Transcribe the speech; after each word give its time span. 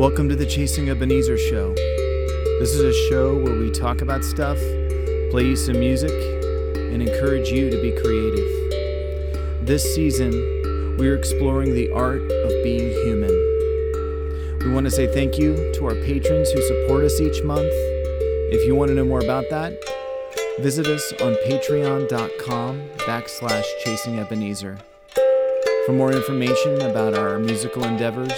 Welcome 0.00 0.30
to 0.30 0.34
the 0.34 0.46
Chasing 0.46 0.88
Ebenezer 0.88 1.36
show. 1.36 1.74
This 1.74 2.74
is 2.74 2.80
a 2.80 3.08
show 3.10 3.36
where 3.36 3.58
we 3.58 3.70
talk 3.70 4.00
about 4.00 4.24
stuff, 4.24 4.56
play 5.30 5.44
you 5.48 5.56
some 5.56 5.78
music, 5.78 6.10
and 6.74 7.02
encourage 7.02 7.50
you 7.50 7.68
to 7.68 7.82
be 7.82 7.92
creative. 8.00 9.66
This 9.66 9.94
season, 9.94 10.32
we 10.96 11.06
are 11.06 11.14
exploring 11.14 11.74
the 11.74 11.90
art 11.92 12.22
of 12.22 12.64
being 12.64 12.88
human. 13.04 13.28
We 14.60 14.72
want 14.72 14.86
to 14.86 14.90
say 14.90 15.06
thank 15.06 15.36
you 15.36 15.54
to 15.74 15.84
our 15.84 15.94
patrons 15.96 16.50
who 16.50 16.62
support 16.62 17.04
us 17.04 17.20
each 17.20 17.44
month. 17.44 17.68
If 17.70 18.66
you 18.66 18.74
want 18.74 18.88
to 18.88 18.94
know 18.94 19.04
more 19.04 19.20
about 19.20 19.50
that, 19.50 19.74
visit 20.60 20.86
us 20.86 21.12
on 21.20 21.34
patreon.com 21.46 22.88
backslash 23.00 23.66
chasing 23.84 24.18
Ebenezer. 24.18 24.78
For 25.84 25.92
more 25.92 26.10
information 26.10 26.80
about 26.80 27.12
our 27.12 27.38
musical 27.38 27.84
endeavors, 27.84 28.32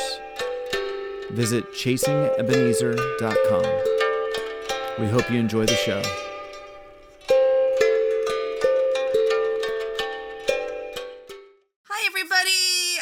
visit 1.33 1.65
chasingebenezer.com. 1.73 3.65
We 4.99 5.07
hope 5.09 5.31
you 5.31 5.39
enjoy 5.39 5.65
the 5.67 5.75
show. 5.75 6.03
Hi, 11.89 12.07
everybody. 12.07 12.51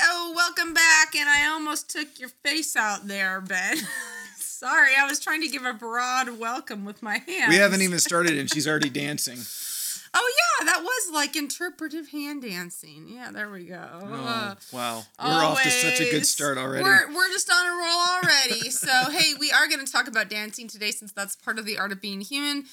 Oh, 0.02 0.32
welcome 0.36 0.72
back. 0.74 1.14
And 1.16 1.28
I 1.28 1.48
almost 1.48 1.90
took 1.90 2.18
your 2.18 2.30
face 2.44 2.76
out 2.76 3.06
there, 3.08 3.40
Ben. 3.40 3.78
Sorry, 4.38 4.90
I 4.98 5.06
was 5.06 5.18
trying 5.20 5.40
to 5.42 5.48
give 5.48 5.64
a 5.64 5.72
broad 5.72 6.38
welcome 6.38 6.84
with 6.84 7.02
my 7.02 7.18
hands. 7.18 7.48
We 7.48 7.56
haven't 7.56 7.82
even 7.82 7.98
started 7.98 8.38
and 8.38 8.50
she's 8.52 8.68
already 8.68 8.90
dancing. 8.90 9.38
Oh, 10.12 10.34
yeah, 10.38 10.49
that 10.80 10.86
was 10.86 11.14
like 11.14 11.36
interpretive 11.36 12.08
hand 12.08 12.42
dancing. 12.42 13.06
Yeah, 13.08 13.30
there 13.32 13.50
we 13.50 13.64
go. 13.64 13.82
Oh, 14.02 14.56
wow. 14.72 15.02
We're 15.22 15.44
off 15.44 15.62
to 15.62 15.70
such 15.70 16.00
a 16.00 16.10
good 16.10 16.26
start 16.26 16.58
already. 16.58 16.84
We're, 16.84 17.14
we're 17.14 17.28
just 17.28 17.50
on 17.50 17.66
a 17.66 17.70
roll 17.70 18.00
already. 18.22 18.70
so, 18.70 19.10
hey, 19.10 19.34
we 19.38 19.50
are 19.50 19.68
going 19.68 19.84
to 19.84 19.90
talk 19.90 20.08
about 20.08 20.28
dancing 20.30 20.68
today 20.68 20.90
since 20.90 21.12
that's 21.12 21.36
part 21.36 21.58
of 21.58 21.66
the 21.66 21.78
art 21.78 21.92
of 21.92 22.00
being 22.00 22.20
human. 22.20 22.64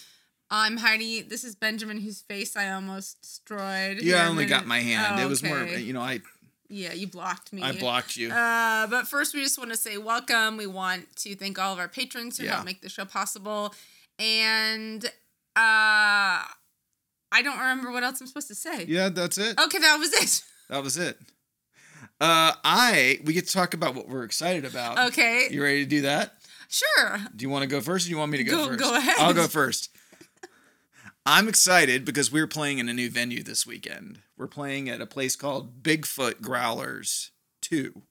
I'm 0.50 0.78
Heidi. 0.78 1.22
This 1.22 1.44
is 1.44 1.56
Benjamin, 1.56 2.00
whose 2.00 2.22
face 2.22 2.56
I 2.56 2.70
almost 2.72 3.22
destroyed. 3.22 4.00
yeah, 4.02 4.24
I 4.24 4.28
only 4.28 4.46
got 4.46 4.66
my 4.66 4.80
hand. 4.80 5.20
Oh, 5.20 5.24
it 5.24 5.28
was 5.30 5.44
more, 5.44 5.66
you 5.66 5.92
know, 5.92 6.02
I 6.02 6.22
Yeah, 6.70 6.94
you 6.94 7.08
blocked 7.08 7.52
me. 7.52 7.62
I 7.62 7.74
blocked 7.74 8.16
you. 8.16 8.32
Uh, 8.32 8.88
but 8.88 9.08
first, 9.10 9.34
we 9.34 9.44
just 9.44 9.58
want 9.58 9.72
to 9.72 9.78
say 9.78 9.98
welcome. 9.98 10.56
We 10.56 10.68
want 10.68 11.14
to 11.18 11.36
thank 11.36 11.60
all 11.60 11.74
of 11.74 11.80
our 11.80 11.90
patrons 11.90 12.38
who 12.38 12.46
Yeah. 12.46 12.54
help 12.54 12.66
make 12.66 12.82
the 12.82 12.88
show 12.88 13.04
possible. 13.04 13.74
And 14.18 15.06
uh, 15.58 16.44
I 17.32 17.42
don't 17.42 17.58
remember 17.60 17.92
what 17.92 18.04
else 18.04 18.22
I'm 18.22 18.28
supposed 18.28 18.48
to 18.48 18.56
say. 18.56 18.86
yeah, 18.88 19.10
that's 19.10 19.38
it. 19.38 19.60
Okay, 19.60 19.80
that 19.80 19.98
was 19.98 20.14
it. 20.14 20.44
That 20.70 20.84
was 20.84 20.98
it. 20.98 21.18
Uh, 22.20 22.52
I 22.64 23.20
we 23.24 23.32
get 23.34 23.48
to 23.48 23.54
talk 23.54 23.74
about 23.74 23.96
what 23.96 24.10
we're 24.10 24.24
excited 24.26 24.66
about. 24.66 25.00
Okay, 25.10 25.48
You 25.50 25.64
ready 25.64 25.84
to 25.86 25.90
do 25.90 26.02
that? 26.02 26.34
sure. 26.68 27.20
Do 27.34 27.44
you 27.44 27.50
want 27.50 27.62
to 27.64 27.68
go 27.68 27.80
first 27.80 28.06
or 28.06 28.08
do 28.08 28.12
you 28.12 28.18
want 28.18 28.32
me 28.34 28.40
to 28.40 28.44
go, 28.44 28.58
Go- 28.58 28.68
first? 28.68 28.80
go 28.80 28.96
ahead. 28.98 29.16
I'll 29.20 29.34
go 29.34 29.48
first. 29.48 29.90
I'm 31.26 31.48
excited 31.48 32.06
because 32.06 32.32
we're 32.32 32.48
playing 32.48 32.80
in 32.80 32.88
a 32.90 32.94
new 32.94 33.10
venue 33.10 33.44
this 33.44 33.66
weekend. 33.68 34.20
We're 34.38 34.48
playing 34.48 34.90
at 34.90 35.02
a 35.02 35.06
place 35.06 35.36
called 35.36 35.84
Bigfoot 35.84 36.42
Growlers 36.42 37.32
2, 37.62 38.02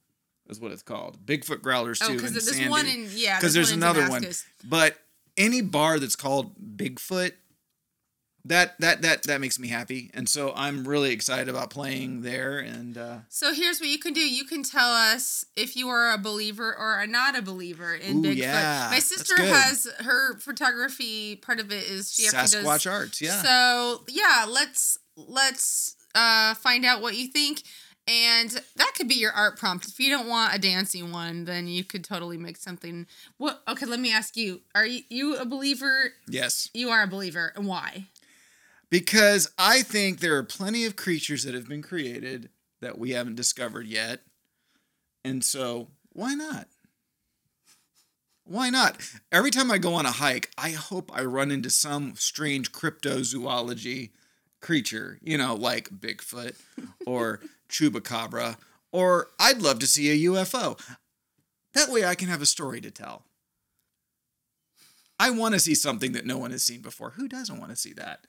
is 0.48 0.61
what 0.61 0.72
it's 0.72 0.83
called. 0.83 1.25
Bigfoot 1.25 1.61
Growlers 1.62 1.98
2 2.00 2.05
Oh, 2.05 2.11
in 2.11 2.17
because 2.17 2.33
there's 2.33 2.50
Sandy. 2.56 2.69
one 2.69 2.87
in 2.87 3.09
yeah. 3.12 3.39
because 3.39 3.55
there's 3.55 3.70
in 3.72 3.78
another 3.78 4.09
one. 4.11 4.25
But 4.64 4.97
any 5.37 5.62
bar 5.62 5.98
that's 5.98 6.17
called 6.17 6.55
Bigfoot, 6.76 7.32
that 8.48 8.78
that 8.80 9.02
that 9.02 9.22
that 9.24 9.40
makes 9.40 9.58
me 9.58 9.68
happy, 9.68 10.10
and 10.14 10.28
so 10.28 10.52
I'm 10.56 10.86
really 10.86 11.12
excited 11.12 11.48
about 11.48 11.70
playing 11.70 12.22
there. 12.22 12.58
And 12.58 12.96
uh, 12.96 13.16
So 13.28 13.52
here's 13.52 13.80
what 13.80 13.88
you 13.88 13.98
can 13.98 14.12
do. 14.12 14.20
You 14.20 14.44
can 14.44 14.62
tell 14.62 14.92
us 14.92 15.44
if 15.56 15.76
you 15.76 15.88
are 15.88 16.12
a 16.12 16.18
believer 16.18 16.70
or 16.70 16.94
are 16.94 17.06
not 17.06 17.36
a 17.36 17.42
believer 17.42 17.94
in 17.94 18.18
Ooh, 18.18 18.22
Bigfoot. 18.22 18.36
yeah, 18.36 18.88
My 18.90 18.98
sister 18.98 19.34
has 19.36 19.86
her 20.00 20.38
photography. 20.38 21.36
Part 21.36 21.60
of 21.60 21.70
it 21.72 21.84
is 21.84 22.12
she 22.12 22.26
actually 22.26 22.62
does 22.62 22.84
Sasquatch 22.84 22.90
Arts, 22.90 23.20
yeah. 23.20 23.42
So 23.42 24.02
yeah, 24.08 24.46
let's 24.48 24.98
let's 25.16 25.96
uh, 26.14 26.54
find 26.54 26.84
out 26.84 27.02
what 27.02 27.16
you 27.16 27.28
think, 27.28 27.62
and 28.08 28.50
that 28.76 28.92
could 28.96 29.08
be 29.08 29.14
your 29.16 29.32
art 29.32 29.58
prompt. 29.58 29.88
If 29.88 29.98
you 29.98 30.10
don't 30.10 30.28
want 30.28 30.54
a 30.54 30.58
dancing 30.58 31.10
one, 31.12 31.44
then 31.44 31.66
you 31.66 31.84
could 31.84 32.04
totally 32.04 32.36
make 32.38 32.56
something. 32.56 33.06
What? 33.38 33.62
Okay, 33.68 33.86
let 33.86 34.00
me 34.00 34.12
ask 34.12 34.36
you: 34.36 34.60
Are 34.74 34.86
you, 34.86 35.02
you 35.08 35.36
a 35.36 35.44
believer? 35.44 36.12
yes, 36.28 36.70
You 36.72 36.90
are 36.90 37.02
a 37.02 37.06
believer, 37.06 37.52
and 37.56 37.66
why? 37.66 38.06
Because 38.91 39.50
I 39.58 39.82
think 39.82 40.20
there 40.20 40.36
are 40.36 40.42
plenty 40.42 40.84
of 40.84 40.97
creatures 40.97 41.44
that 41.44 41.54
have 41.54 41.69
been 41.69 41.82
created 41.82 42.50
that 42.80 42.98
we 42.98 43.10
haven't 43.10 43.36
discovered 43.36 43.86
yet, 43.86 44.20
and 45.24 45.44
so 45.44 45.88
why 46.12 46.34
not? 46.34 46.69
Why 48.44 48.70
not? 48.70 48.98
Every 49.32 49.50
time 49.50 49.72
I 49.72 49.78
go 49.78 49.94
on 49.94 50.06
a 50.06 50.12
hike, 50.12 50.50
I 50.56 50.70
hope 50.70 51.10
I 51.12 51.25
run 51.25 51.50
into 51.50 51.69
some 51.69 52.14
strange 52.14 52.70
cryptozoology 52.70 54.10
creature, 54.60 55.19
you 55.20 55.36
know, 55.36 55.54
like 55.54 55.91
Bigfoot 55.91 56.54
or 57.06 57.41
Chupacabra, 57.69 58.56
or 58.92 59.28
I'd 59.41 59.62
love 59.62 59.80
to 59.80 59.86
see 59.86 60.10
a 60.10 60.30
UFO. 60.30 60.80
That 61.75 61.91
way 61.91 62.04
I 62.04 62.14
can 62.14 62.28
have 62.28 62.41
a 62.41 62.46
story 62.46 62.80
to 62.80 62.91
tell. 62.91 63.25
I 65.19 65.30
want 65.30 65.54
to 65.54 65.60
see 65.60 65.75
something 65.75 66.12
that 66.12 66.26
no 66.26 66.38
one 66.38 66.52
has 66.52 66.62
seen 66.62 66.82
before. 66.82 67.10
Who 67.10 67.26
doesn't 67.26 67.58
want 67.58 67.70
to 67.70 67.76
see 67.76 67.92
that? 67.94 68.26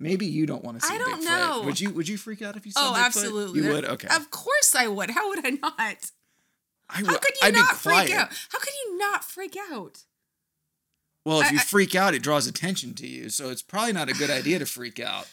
Maybe 0.00 0.26
you 0.26 0.46
don't 0.46 0.62
want 0.64 0.80
to 0.80 0.86
see 0.86 0.94
I 0.94 0.98
don't 0.98 1.20
Bigfoot. 1.22 1.24
know. 1.24 1.62
Would 1.66 1.80
you 1.80 1.90
would 1.90 2.08
you 2.08 2.16
freak 2.16 2.40
out 2.42 2.56
if 2.56 2.64
you 2.66 2.72
saw 2.72 2.90
Oh, 2.90 2.94
Bigfoot? 2.94 3.04
absolutely. 3.06 3.60
You 3.62 3.72
would? 3.72 3.84
Okay. 3.84 4.08
Of 4.14 4.30
course 4.30 4.74
I 4.76 4.86
would. 4.86 5.10
How 5.10 5.28
would 5.28 5.44
I 5.44 5.50
not? 5.50 5.74
I 5.78 5.96
How 6.88 7.02
could 7.18 7.34
you 7.42 7.48
I'd 7.48 7.54
not 7.54 7.76
freak 7.76 8.10
out? 8.10 8.28
How 8.50 8.58
could 8.58 8.74
you 8.84 8.96
not 8.98 9.24
freak 9.24 9.56
out? 9.72 10.04
Well, 11.24 11.40
if 11.40 11.48
I- 11.48 11.50
you 11.50 11.58
freak 11.58 11.94
out, 11.94 12.14
it 12.14 12.22
draws 12.22 12.46
attention 12.46 12.94
to 12.94 13.06
you. 13.06 13.28
So 13.28 13.50
it's 13.50 13.60
probably 13.62 13.92
not 13.92 14.08
a 14.08 14.14
good 14.14 14.30
idea 14.30 14.58
to 14.60 14.66
freak 14.66 14.98
out. 15.00 15.28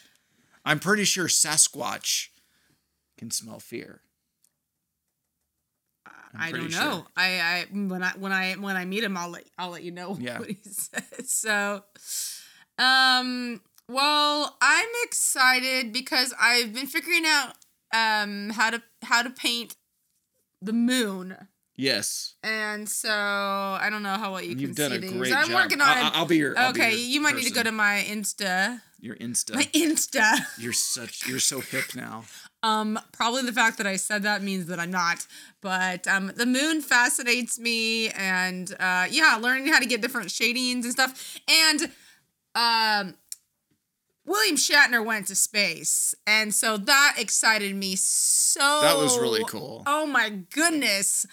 I'm 0.66 0.80
pretty 0.80 1.04
sure 1.06 1.28
Sasquatch 1.28 2.30
can 3.18 3.30
smell 3.32 3.60
fear. 3.60 4.02
I'm 6.34 6.42
I 6.42 6.52
don't 6.52 6.72
know. 6.72 7.06
I, 7.16 7.40
I 7.40 7.66
when 7.72 8.04
I 8.04 8.12
when 8.18 8.32
I 8.34 8.54
when 8.54 8.76
I 8.76 8.84
meet 8.84 9.04
him, 9.04 9.16
I'll 9.16 9.30
let 9.30 9.46
I'll 9.58 9.70
let 9.70 9.84
you 9.84 9.92
know 9.92 10.18
Yeah. 10.20 10.40
what 10.40 10.50
he 10.50 10.58
says. 10.64 11.32
So, 11.32 11.84
um, 12.78 13.62
well, 13.90 14.58
I'm 14.62 14.88
excited 15.04 15.94
because 15.94 16.34
I've 16.40 16.74
been 16.74 16.88
figuring 16.88 17.24
out 17.26 17.54
um 17.94 18.50
how 18.52 18.70
to 18.72 18.82
how 19.04 19.22
to 19.22 19.30
paint 19.30 19.76
the 20.62 20.74
moon, 20.74 21.36
Yes. 21.76 22.34
and 22.44 22.90
so 22.90 23.10
I 23.12 23.88
don't 23.92 24.02
know 24.04 24.16
how 24.18 24.32
well 24.34 24.42
you 24.42 24.56
You've 24.56 24.76
can 24.76 24.90
done 24.90 24.92
see 24.92 24.98
a 24.98 25.00
these. 25.02 25.12
great 25.12 25.34
I'm 25.34 25.48
job. 25.48 25.54
working 25.56 25.82
on 25.82 25.88
I- 25.90 26.08
it. 26.08 26.14
I'll 26.16 26.26
be 26.26 26.38
your. 26.38 26.58
I'll 26.58 26.74
be 26.74 26.80
okay, 26.82 26.92
your 26.92 27.00
you 27.00 27.22
might 27.22 27.36
need 27.36 27.46
to 27.46 27.52
go 27.54 27.64
to 27.64 27.72
my 27.72 28.04
Insta. 28.08 28.82
your 29.00 29.16
Insta. 29.18 29.54
My 29.56 29.64
Insta. 29.66 30.38
You're 30.58 30.74
such. 30.74 31.28
You're 31.28 31.40
so 31.40 31.60
hip 31.60 31.94
now. 31.96 32.24
Um, 32.64 32.98
probably 33.14 33.44
the 33.44 33.54
fact 33.54 33.78
that 33.78 33.86
I 33.86 33.98
said 33.98 34.24
that 34.24 34.42
means 34.42 34.66
that 34.68 34.80
I'm 34.80 34.90
not. 34.90 35.28
But 35.62 36.08
um, 36.08 36.32
the 36.36 36.48
moon 36.48 36.82
fascinates 36.82 37.60
me, 37.60 38.10
and 38.10 38.74
uh, 38.80 39.06
yeah, 39.12 39.38
learning 39.40 39.68
how 39.68 39.78
to 39.80 39.86
get 39.86 40.02
different 40.02 40.32
shadings 40.32 40.86
and 40.86 40.94
stuff. 40.94 41.38
And 41.48 41.92
um, 42.56 43.16
William 44.26 44.56
Shatner 44.56 45.06
went 45.06 45.28
to 45.28 45.36
space, 45.36 46.16
and 46.26 46.54
so 46.54 46.78
that 46.78 47.16
excited 47.20 47.76
me 47.76 47.96
so. 47.96 48.60
That 48.82 48.98
was 48.98 49.18
really 49.20 49.44
cool. 49.48 49.84
Oh 49.86 50.06
my 50.06 50.30
goodness, 50.30 51.26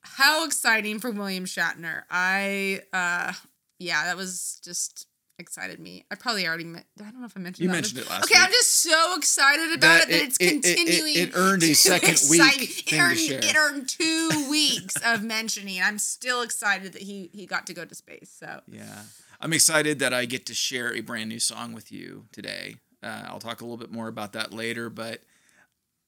how 0.00 0.44
exciting 0.46 0.98
for 0.98 1.10
William 1.10 1.44
Shatner! 1.44 2.02
I 2.10 2.80
uh, 2.92 3.32
yeah, 3.78 4.04
that 4.06 4.16
was 4.16 4.60
just 4.64 5.06
excited 5.38 5.78
me. 5.78 6.04
I 6.10 6.14
probably 6.16 6.48
already 6.48 6.64
met. 6.64 6.84
I 6.98 7.04
don't 7.04 7.20
know 7.20 7.26
if 7.26 7.36
I 7.36 7.40
mentioned. 7.40 7.64
You 7.64 7.70
mentioned 7.70 8.00
it 8.00 8.08
last 8.10 8.24
Okay, 8.24 8.40
I'm 8.40 8.50
just 8.50 8.70
so 8.82 9.14
excited 9.16 9.72
about 9.74 9.80
That 9.80 10.08
it 10.08 10.12
that 10.12 10.22
it's 10.22 10.36
it- 10.40 10.44
it- 10.44 10.64
it- 10.66 10.76
continuing. 10.76 11.16
it 11.16 11.30
earned 11.34 11.62
a 11.62 11.74
second 11.74 12.08
excite 12.10 12.58
week 12.58 12.92
It 12.92 12.98
earned, 12.98 13.18
it 13.20 13.56
earned 13.56 13.88
two 13.88 14.46
weeks 14.50 14.94
of 15.04 15.22
mentioning. 15.22 15.80
I'm 15.82 15.98
still 15.98 16.42
excited 16.42 16.92
that 16.94 17.02
he 17.02 17.30
he 17.32 17.46
got 17.46 17.66
to 17.66 17.74
go 17.74 17.84
to 17.84 17.94
space. 17.94 18.34
So 18.36 18.60
Yeah. 18.68 19.02
I'm 19.40 19.52
excited 19.52 19.98
that 20.00 20.12
I 20.12 20.24
get 20.24 20.46
to 20.46 20.54
share 20.54 20.92
a 20.94 21.00
brand 21.00 21.28
new 21.28 21.38
song 21.38 21.72
with 21.72 21.92
you 21.92 22.26
today. 22.32 22.76
Uh, 23.02 23.24
I'll 23.26 23.38
talk 23.38 23.60
a 23.60 23.64
little 23.64 23.76
bit 23.76 23.92
more 23.92 24.08
about 24.08 24.32
that 24.32 24.52
later, 24.52 24.90
but 24.90 25.22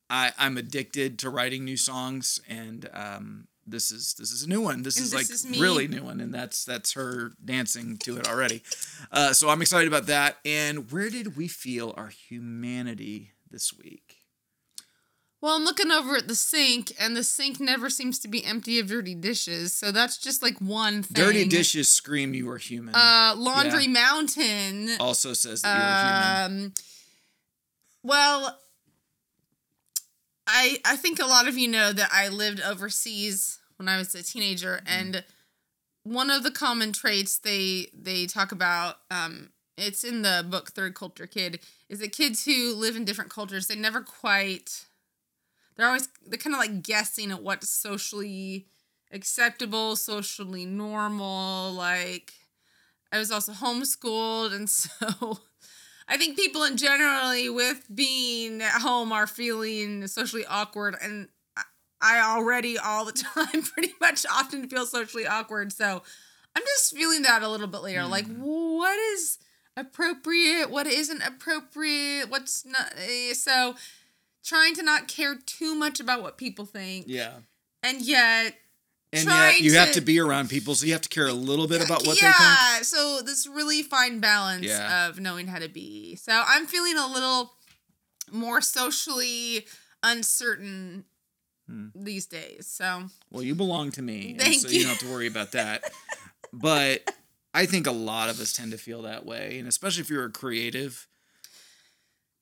I, 0.09 0.33
I'm 0.39 0.57
addicted 0.57 1.19
to 1.21 1.31
writing 1.31 1.65
new 1.65 1.77
songs, 1.77 2.41
and 2.49 2.89
um, 2.93 3.47
this 3.65 3.93
is 3.93 4.15
this 4.15 4.33
is 4.33 4.43
a 4.43 4.49
new 4.49 4.61
one. 4.61 4.83
This 4.83 4.97
And 4.97 5.05
is 5.05 5.13
this 5.13 5.21
like 5.21 5.31
is 5.31 5.61
really 5.61 5.87
new 5.87 6.03
one, 6.03 6.21
and 6.21 6.35
that's 6.35 6.65
that's 6.65 6.95
her 6.95 7.33
dancing 7.45 7.97
to 7.99 8.17
it 8.17 8.27
already. 8.27 8.63
Uh, 9.13 9.33
so 9.33 9.49
I'm 9.49 9.63
excited 9.63 9.87
about 9.87 10.07
that. 10.07 10.39
And 10.45 10.91
where 10.91 11.09
did 11.09 11.37
we 11.37 11.47
feel 11.47 11.95
our 11.97 12.09
humanity 12.09 13.31
this 13.49 13.73
week? 13.73 14.10
Well, 15.43 15.57
I'm 15.57 15.65
looking 15.65 15.91
over 15.91 16.17
at 16.17 16.29
the 16.29 16.35
sink, 16.35 16.93
and 17.01 17.17
the 17.17 17.25
sink 17.25 17.61
never 17.61 17.89
seems 17.89 18.19
to 18.21 18.29
be 18.29 18.45
empty 18.45 18.79
of 18.79 18.89
dirty 18.89 19.15
dishes. 19.15 19.73
So 19.73 19.91
that's 19.91 20.19
just 20.19 20.43
like 20.43 20.59
one 20.59 21.03
thing. 21.03 21.25
Dirty 21.25 21.47
dishes 21.47 21.91
scream 21.91 22.35
you 22.35 22.51
are 22.51 22.59
human. 22.59 22.95
Uh, 22.95 23.35
Laundry 23.37 23.89
Mountain. 23.89 24.91
also 25.01 25.33
says 25.33 25.63
that 25.63 25.77
you 25.77 25.83
are 25.83 26.49
human. 26.51 26.65
Um, 26.67 26.75
well, 28.03 28.59
I 30.47 30.79
I 30.85 30.97
think 30.97 31.21
a 31.21 31.27
lot 31.27 31.49
of 31.49 31.57
you 31.57 31.69
know 31.69 31.93
that 31.93 32.11
I 32.13 32.29
lived 32.29 32.61
overseas 32.61 33.61
when 33.77 33.89
I 33.89 33.97
was 33.97 34.15
a 34.15 34.23
teenager, 34.23 34.83
and 34.87 35.25
one 36.03 36.31
of 36.31 36.43
the 36.43 36.51
common 36.51 36.93
traits 36.93 37.39
they 37.39 37.87
they 37.95 38.27
talk 38.27 38.53
about 38.53 38.97
um 39.11 39.51
it's 39.77 40.05
in 40.05 40.23
the 40.23 40.45
book 40.49 40.71
Third 40.71 40.95
Culture 40.95 41.27
Kid 41.27 41.61
is 41.89 42.01
that 42.01 42.13
kids 42.13 42.45
who 42.45 42.75
live 42.75 42.97
in 42.97 43.05
different 43.05 43.31
cultures 43.31 43.67
they 43.67 43.77
never 43.77 44.01
quite 44.01 44.87
they're 45.81 45.89
always 45.89 46.09
they're 46.27 46.39
kind 46.39 46.55
of 46.55 46.61
like 46.61 46.83
guessing 46.83 47.31
at 47.31 47.43
what's 47.43 47.69
socially 47.69 48.67
acceptable, 49.13 49.97
socially 49.97 50.65
normal. 50.67 51.73
Like 51.73 52.33
I 53.13 53.19
was 53.19 53.31
also 53.31 53.53
homeschooled, 53.53 54.55
and 54.55 54.69
so 54.71 55.41
I 56.09 56.17
think 56.17 56.37
people 56.37 56.65
in 56.65 56.77
generally 56.77 57.49
with 57.49 57.87
being 57.95 58.61
at 58.63 58.81
home 58.83 59.13
are 59.13 59.27
feeling 59.27 60.07
socially 60.07 60.45
awkward, 60.47 60.97
and 61.01 61.29
I 62.01 62.21
already 62.21 62.79
all 62.79 63.05
the 63.05 63.13
time 63.35 63.63
pretty 63.63 63.95
much 64.01 64.27
often 64.27 64.69
feel 64.69 64.87
socially 64.87 65.27
awkward. 65.27 65.73
So 65.73 66.03
I'm 66.57 66.63
just 66.77 66.95
feeling 66.97 67.23
that 67.23 67.43
a 67.43 67.49
little 67.49 67.67
bit 67.69 67.83
later. 67.83 68.05
Like, 68.05 68.27
what 68.27 68.99
is 69.15 69.39
appropriate? 69.77 70.71
What 70.71 70.87
isn't 70.87 71.23
appropriate? 71.23 72.29
What's 72.29 72.65
not? 72.65 72.93
eh, 72.99 73.35
So 73.35 73.77
trying 74.45 74.75
to 74.75 74.83
not 74.83 75.09
care 75.09 75.37
too 75.37 75.75
much 75.75 76.01
about 76.01 76.23
what 76.23 76.37
people 76.39 76.65
think. 76.67 77.07
Yeah. 77.09 77.33
And 77.83 78.01
yet, 78.03 78.57
And 79.13 79.29
yet 79.29 79.61
you 79.61 79.75
have 79.75 79.89
to- 79.89 79.95
to 79.95 80.01
be 80.01 80.19
around 80.21 80.49
people, 80.51 80.75
so 80.75 80.87
you 80.87 80.93
have 80.93 81.03
to 81.03 81.09
care 81.09 81.27
a 81.27 81.33
little 81.33 81.67
bit 81.67 81.83
about 81.83 82.07
what 82.07 82.21
yeah, 82.21 82.33
they 82.33 82.75
think. 82.77 82.85
so 82.85 83.23
this 83.23 83.47
really 83.47 83.83
fine 83.83 84.21
balance 84.21 84.65
Yeah. 84.67 85.09
of 85.09 85.19
knowing 85.19 85.49
how 85.49 85.59
to 85.59 85.69
be. 85.69 86.17
So 86.17 86.43
I'm 86.47 86.67
feeling 86.67 86.97
a 86.97 87.07
little 87.07 87.55
more 88.31 88.61
socially 88.61 89.67
uncertain 90.03 91.05
Hmm. 91.67 91.89
these 91.95 92.27
days. 92.27 92.67
So 92.67 93.11
Well, 93.31 93.43
you 93.43 93.55
belong 93.55 93.93
to 93.93 94.03
me, 94.03 94.37
Thank 94.39 94.63
so 94.63 94.69
you. 94.69 94.79
you 94.79 94.83
don't 94.85 94.91
have 94.91 94.99
to 95.01 95.11
worry 95.13 95.27
about 95.27 95.53
that. 95.53 95.93
but 96.53 97.15
I 97.55 97.67
think 97.67 97.87
a 97.87 97.93
lot 97.93 98.29
of 98.31 98.39
us 98.41 98.53
tend 98.53 98.71
to 98.73 98.79
feel 98.79 99.03
that 99.03 99.25
way, 99.27 99.59
and 99.59 99.67
especially 99.69 100.03
if 100.03 100.11
you're 100.11 100.25
a 100.25 100.31
creative. 100.31 101.07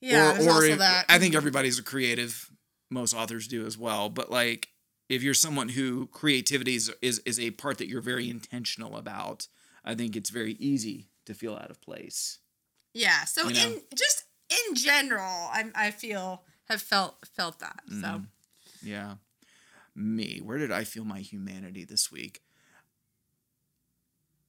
Yeah, 0.01 0.33
there's 0.33 0.47
also 0.47 0.67
if- 0.73 0.79
that. 0.79 1.07
I 1.09 1.19
think 1.19 1.35
everybody's 1.35 1.79
a 1.79 1.83
creative. 1.83 2.51
Most 2.91 3.15
authors 3.15 3.47
do 3.49 3.67
as 3.67 3.77
well. 3.77 4.09
But 4.09 4.31
like, 4.31 4.69
if 5.09 5.23
you're 5.23 5.35
someone 5.35 5.69
who 5.71 6.07
creativity 6.07 6.75
is, 6.75 6.91
is 7.03 7.19
is 7.27 7.39
a 7.39 7.51
part 7.53 7.79
that 7.79 7.89
you're 7.89 8.01
very 8.01 8.29
intentional 8.31 8.97
about, 8.97 9.47
I 9.85 9.95
think 9.95 10.17
it's 10.17 10.31
very 10.31 10.53
easy 10.55 11.09
to 11.27 11.35
feel 11.35 11.55
out 11.55 11.71
of 11.71 11.81
place. 11.83 12.39
yeah. 12.95 13.25
So 13.25 13.49
you 13.49 13.55
know. 13.55 13.67
in 13.77 13.83
just 13.95 14.25
in 14.51 14.75
general, 14.75 15.23
I 15.53 15.71
I 15.75 15.91
feel 15.91 16.45
have 16.69 16.81
felt 16.83 17.17
felt 17.37 17.59
that. 17.61 17.81
So 17.89 17.95
Mm. 17.97 18.27
Yeah. 18.83 19.15
Me, 19.95 20.41
where 20.43 20.59
did 20.59 20.71
I 20.71 20.85
feel 20.85 21.05
my 21.05 21.19
humanity 21.21 21.85
this 21.85 22.13
week? 22.13 22.41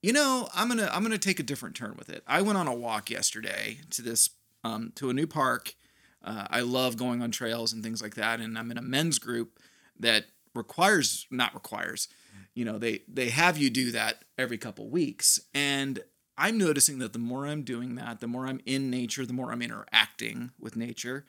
You 0.01 0.13
know, 0.13 0.47
I'm 0.53 0.67
going 0.67 0.79
to 0.79 0.95
I'm 0.95 1.03
to 1.09 1.17
take 1.17 1.39
a 1.39 1.43
different 1.43 1.75
turn 1.75 1.95
with 1.97 2.09
it. 2.09 2.23
I 2.27 2.41
went 2.41 2.57
on 2.57 2.67
a 2.67 2.73
walk 2.73 3.09
yesterday 3.09 3.79
to 3.89 4.01
this 4.01 4.29
um 4.63 4.91
to 4.95 5.09
a 5.09 5.13
new 5.13 5.27
park. 5.27 5.75
Uh, 6.23 6.47
I 6.49 6.61
love 6.61 6.97
going 6.97 7.21
on 7.21 7.31
trails 7.31 7.71
and 7.71 7.81
things 7.81 8.01
like 8.01 8.15
that 8.15 8.39
and 8.39 8.57
I'm 8.57 8.71
in 8.71 8.77
a 8.77 8.81
men's 8.81 9.19
group 9.19 9.59
that 9.99 10.25
requires 10.53 11.25
not 11.31 11.53
requires. 11.53 12.07
You 12.53 12.65
know, 12.65 12.77
they 12.77 13.03
they 13.07 13.29
have 13.29 13.57
you 13.57 13.69
do 13.69 13.91
that 13.91 14.23
every 14.37 14.57
couple 14.57 14.89
weeks 14.89 15.39
and 15.53 16.01
I'm 16.37 16.57
noticing 16.57 16.99
that 16.99 17.11
the 17.11 17.19
more 17.19 17.45
I'm 17.45 17.63
doing 17.63 17.95
that, 17.95 18.21
the 18.21 18.27
more 18.27 18.47
I'm 18.47 18.61
in 18.65 18.89
nature, 18.89 19.25
the 19.25 19.33
more 19.33 19.51
I'm 19.51 19.61
interacting 19.61 20.51
with 20.57 20.77
nature, 20.77 21.25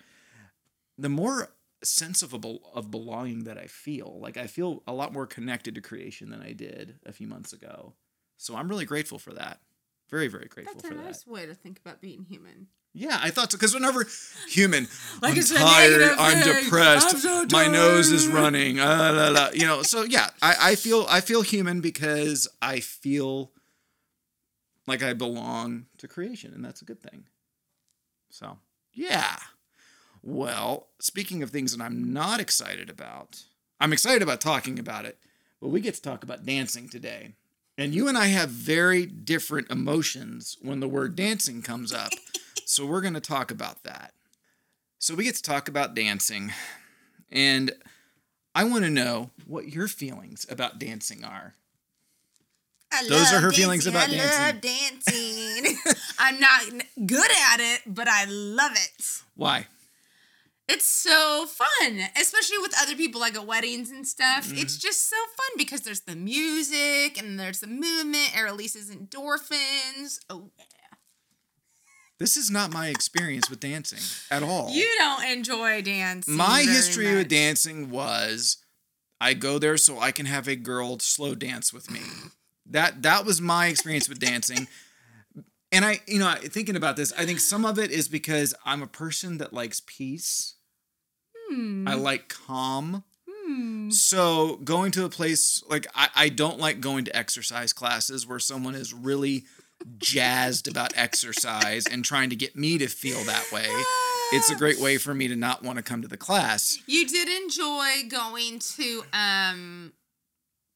the 0.97 1.09
more 1.09 1.53
sense 1.83 2.23
of, 2.23 2.33
a 2.33 2.59
of 2.75 2.91
belonging 2.93 3.45
that 3.45 3.59
I 3.59 3.67
feel. 3.67 4.19
Like 4.21 4.37
I 4.37 4.47
feel 4.47 4.83
a 4.87 4.93
lot 4.93 5.13
more 5.13 5.27
connected 5.27 5.75
to 5.75 5.81
creation 5.81 6.31
than 6.31 6.43
I 6.43 6.53
did 6.53 7.01
a 7.05 7.13
few 7.13 7.27
months 7.27 7.53
ago. 7.53 7.95
So 8.37 8.55
I'm 8.57 8.69
really 8.69 8.85
grateful 8.85 9.19
for 9.19 9.33
that. 9.33 9.61
Very, 10.11 10.29
very 10.29 10.47
grateful 10.47 10.75
that's 10.75 10.85
a 10.85 10.89
for 10.89 10.95
that. 10.95 11.05
nice 11.05 11.27
way 11.27 11.45
to 11.47 11.55
think 11.55 11.79
about 11.79 12.01
being 12.01 12.25
human. 12.25 12.69
Yeah, 12.93 13.19
I 13.23 13.31
thought 13.31 13.53
so. 13.53 13.59
Because 13.59 13.73
whenever 13.75 14.07
human, 14.49 14.89
Like 15.23 15.37
I'm 15.37 15.43
tired, 15.45 16.03
I'm 16.19 16.43
thing. 16.43 16.65
depressed, 16.65 17.15
I'm 17.15 17.21
so 17.21 17.47
my 17.53 17.69
nose 17.69 18.11
is 18.11 18.27
running, 18.27 18.81
uh, 18.81 19.13
la, 19.15 19.29
la, 19.29 19.51
you 19.53 19.67
know. 19.67 19.83
So 19.83 20.03
yeah, 20.03 20.31
I, 20.43 20.57
I 20.61 20.75
feel 20.75 21.07
I 21.09 21.21
feel 21.21 21.43
human 21.43 21.81
because 21.81 22.49
I 22.61 22.81
feel 22.81 23.53
like 24.87 25.03
I 25.03 25.13
belong 25.13 25.87
to 25.99 26.09
creation, 26.09 26.53
and 26.53 26.65
that's 26.65 26.83
a 26.83 26.85
good 26.85 27.01
thing. 27.01 27.25
So 28.31 28.59
yeah. 28.93 29.37
Well, 30.23 30.89
speaking 31.01 31.43
of 31.43 31.51
things 31.51 31.75
that 31.75 31.83
I'm 31.83 32.13
not 32.13 32.41
excited 32.41 32.91
about, 32.91 33.43
I'm 33.81 33.93
excited 33.93 34.21
about 34.23 34.41
talking 34.41 34.79
about 34.79 35.07
it, 35.07 35.17
but 35.63 35.69
we 35.69 35.81
get 35.81 35.95
to 35.95 36.03
talk 36.03 36.23
about 36.23 36.45
dancing 36.45 36.89
today. 36.89 37.35
And 37.79 37.95
you 37.95 38.09
and 38.09 38.19
I 38.19 38.27
have 38.27 38.51
very 38.51 39.07
different 39.07 39.71
emotions 39.71 40.59
when 40.61 40.81
the 40.81 40.89
word 40.89 41.17
dancing 41.17 41.63
comes 41.63 41.93
up. 41.95 42.11
So 42.71 42.87
we're 42.87 43.01
going 43.01 43.15
to 43.15 43.21
talk 43.21 43.51
about 43.51 43.83
that. 43.83 44.15
So 45.01 45.17
we 45.17 45.25
get 45.25 45.35
to 45.35 45.43
talk 45.43 45.67
about 45.67 45.97
dancing. 45.97 46.53
And 47.29 47.73
I 48.55 48.63
want 48.63 48.85
to 48.85 48.91
know 48.91 49.31
what 49.45 49.69
your 49.69 49.89
feelings 49.89 50.47
about 50.49 50.79
dancing 50.79 51.25
are. 51.25 51.57
I 52.93 53.09
Those 53.09 53.33
are 53.33 53.41
her 53.41 53.51
feelings 53.51 53.87
dancing. 53.87 54.15
about 54.15 54.31
I 54.33 54.53
love 54.53 54.61
dancing. 54.61 55.79
I'm 56.21 56.39
not 56.39 56.61
good 57.07 57.31
at 57.53 57.59
it, 57.59 57.81
but 57.89 58.07
I 58.07 58.27
love 58.27 58.73
it. 58.73 59.23
Why? 59.35 59.67
It's 60.69 60.87
so 60.87 61.47
fun, 61.47 62.01
especially 62.17 62.59
with 62.59 62.73
other 62.81 62.95
people, 62.95 63.21
like 63.21 63.35
at 63.35 63.49
weddings 63.49 63.91
and 63.91 64.07
stuff. 64.07 64.47
Mm-hmm. 64.47 64.59
It's 64.59 64.79
just 64.79 65.11
so 65.11 65.17
fun 65.17 65.57
because 65.59 65.81
there's 65.81 66.03
the 66.03 66.15
music 66.15 67.21
and 67.21 67.39
there's 67.39 67.59
the 67.59 67.67
movement. 67.67 68.37
It 68.37 68.43
releases 68.43 68.95
endorphins. 68.95 70.21
Oh. 70.31 70.51
This 72.21 72.37
is 72.37 72.51
not 72.51 72.71
my 72.71 72.89
experience 72.89 73.49
with 73.49 73.61
dancing 73.61 73.99
at 74.31 74.43
all. 74.43 74.71
You 74.71 74.87
don't 74.99 75.25
enjoy 75.25 75.81
dancing. 75.81 76.37
my 76.37 76.61
history 76.61 77.07
much. 77.07 77.15
with 77.15 77.29
dancing 77.29 77.91
was 77.91 78.59
I 79.19 79.33
go 79.33 79.59
there 79.59 79.79
so 79.79 79.99
I 79.99 80.13
can 80.13 80.27
have 80.27 80.47
a 80.47 80.55
girl 80.55 80.99
slow 80.99 81.35
dance 81.35 81.73
with 81.73 81.91
me. 81.91 82.01
That 82.67 83.03
that 83.03 83.25
was 83.25 83.41
my 83.41 83.69
experience 83.69 84.07
with 84.07 84.21
dancing. 84.21 84.69
And 85.73 85.85
I, 85.85 86.01
you 86.07 86.19
know, 86.19 86.35
thinking 86.35 86.77
about 86.77 86.97
this, 86.97 87.13
I 87.17 87.25
think 87.25 87.41
some 87.41 87.65
of 87.65 87.79
it 87.79 87.91
is 87.91 88.07
because 88.07 88.55
I'm 88.67 88.83
a 88.83 88.87
person 88.87 89.39
that 89.39 89.55
likes 89.55 89.81
peace. 89.81 90.57
Hmm. 91.49 91.89
I 91.89 91.95
like 91.95 92.29
calm. 92.29 93.05
Hmm. 93.27 93.91
So 93.91 94.57
going 94.57 94.93
to 94.93 95.07
a 95.07 95.09
place 95.09 95.63
like 95.71 95.87
I, 95.95 96.09
I 96.15 96.29
don't 96.29 96.59
like 96.59 96.81
going 96.81 97.07
to 97.07 97.17
exercise 97.17 97.73
classes 97.73 98.27
where 98.27 98.39
someone 98.39 98.75
is 98.75 98.93
really 98.93 99.45
jazzed 99.99 100.69
about 100.69 100.93
exercise 100.97 101.87
and 101.87 102.05
trying 102.05 102.31
to 102.31 102.37
get 102.37 102.57
me 102.57 102.79
to 102.79 102.87
feel 102.89 103.23
that 103.25 103.51
way. 103.53 103.67
It's 104.33 104.51
a 104.51 104.55
great 104.55 104.79
way 104.79 104.97
for 104.99 105.15
me 105.15 105.27
to 105.29 105.37
not 105.37 105.63
want 105.63 105.77
to 105.79 105.83
come 105.83 106.03
to 106.03 106.09
the 106.09 106.17
class. 106.17 106.79
You 106.87 107.07
did 107.07 107.29
enjoy 107.43 108.09
going 108.09 108.59
to 108.77 109.03
um 109.13 109.93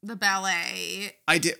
the 0.02 0.16
ballet 0.16 1.16
I 1.28 1.38
did. 1.38 1.56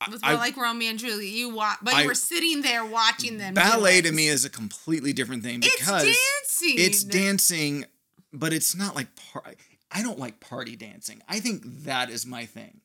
I, 0.00 0.10
with 0.10 0.20
I- 0.22 0.34
like 0.34 0.56
Romeo 0.56 0.90
and 0.90 0.98
Juliet. 0.98 1.32
You 1.32 1.48
wa- 1.54 1.74
but 1.82 1.94
I- 1.94 2.02
you 2.02 2.08
were 2.08 2.14
sitting 2.14 2.62
there 2.62 2.84
watching 2.84 3.38
them. 3.38 3.54
ballet 3.54 4.00
to 4.02 4.12
me 4.12 4.28
is 4.28 4.44
a 4.44 4.50
completely 4.50 5.12
different 5.12 5.42
thing 5.42 5.60
because 5.60 6.04
it's 6.04 6.18
dancing. 6.60 6.74
it's 6.78 7.04
dancing, 7.04 7.84
but 8.32 8.52
it's 8.52 8.76
not 8.76 8.94
like 8.94 9.08
par- 9.16 9.54
I 9.90 10.02
don't 10.02 10.18
like 10.18 10.38
party 10.40 10.76
dancing. 10.76 11.22
I 11.28 11.40
think 11.40 11.62
that 11.84 12.10
is 12.10 12.26
my 12.26 12.44
thing. 12.44 12.80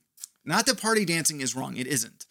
Not 0.45 0.65
that 0.67 0.81
party 0.81 1.03
dancing 1.05 1.41
is 1.41 1.53
wrong; 1.55 1.75
it 1.77 1.85
isn't. 1.87 2.25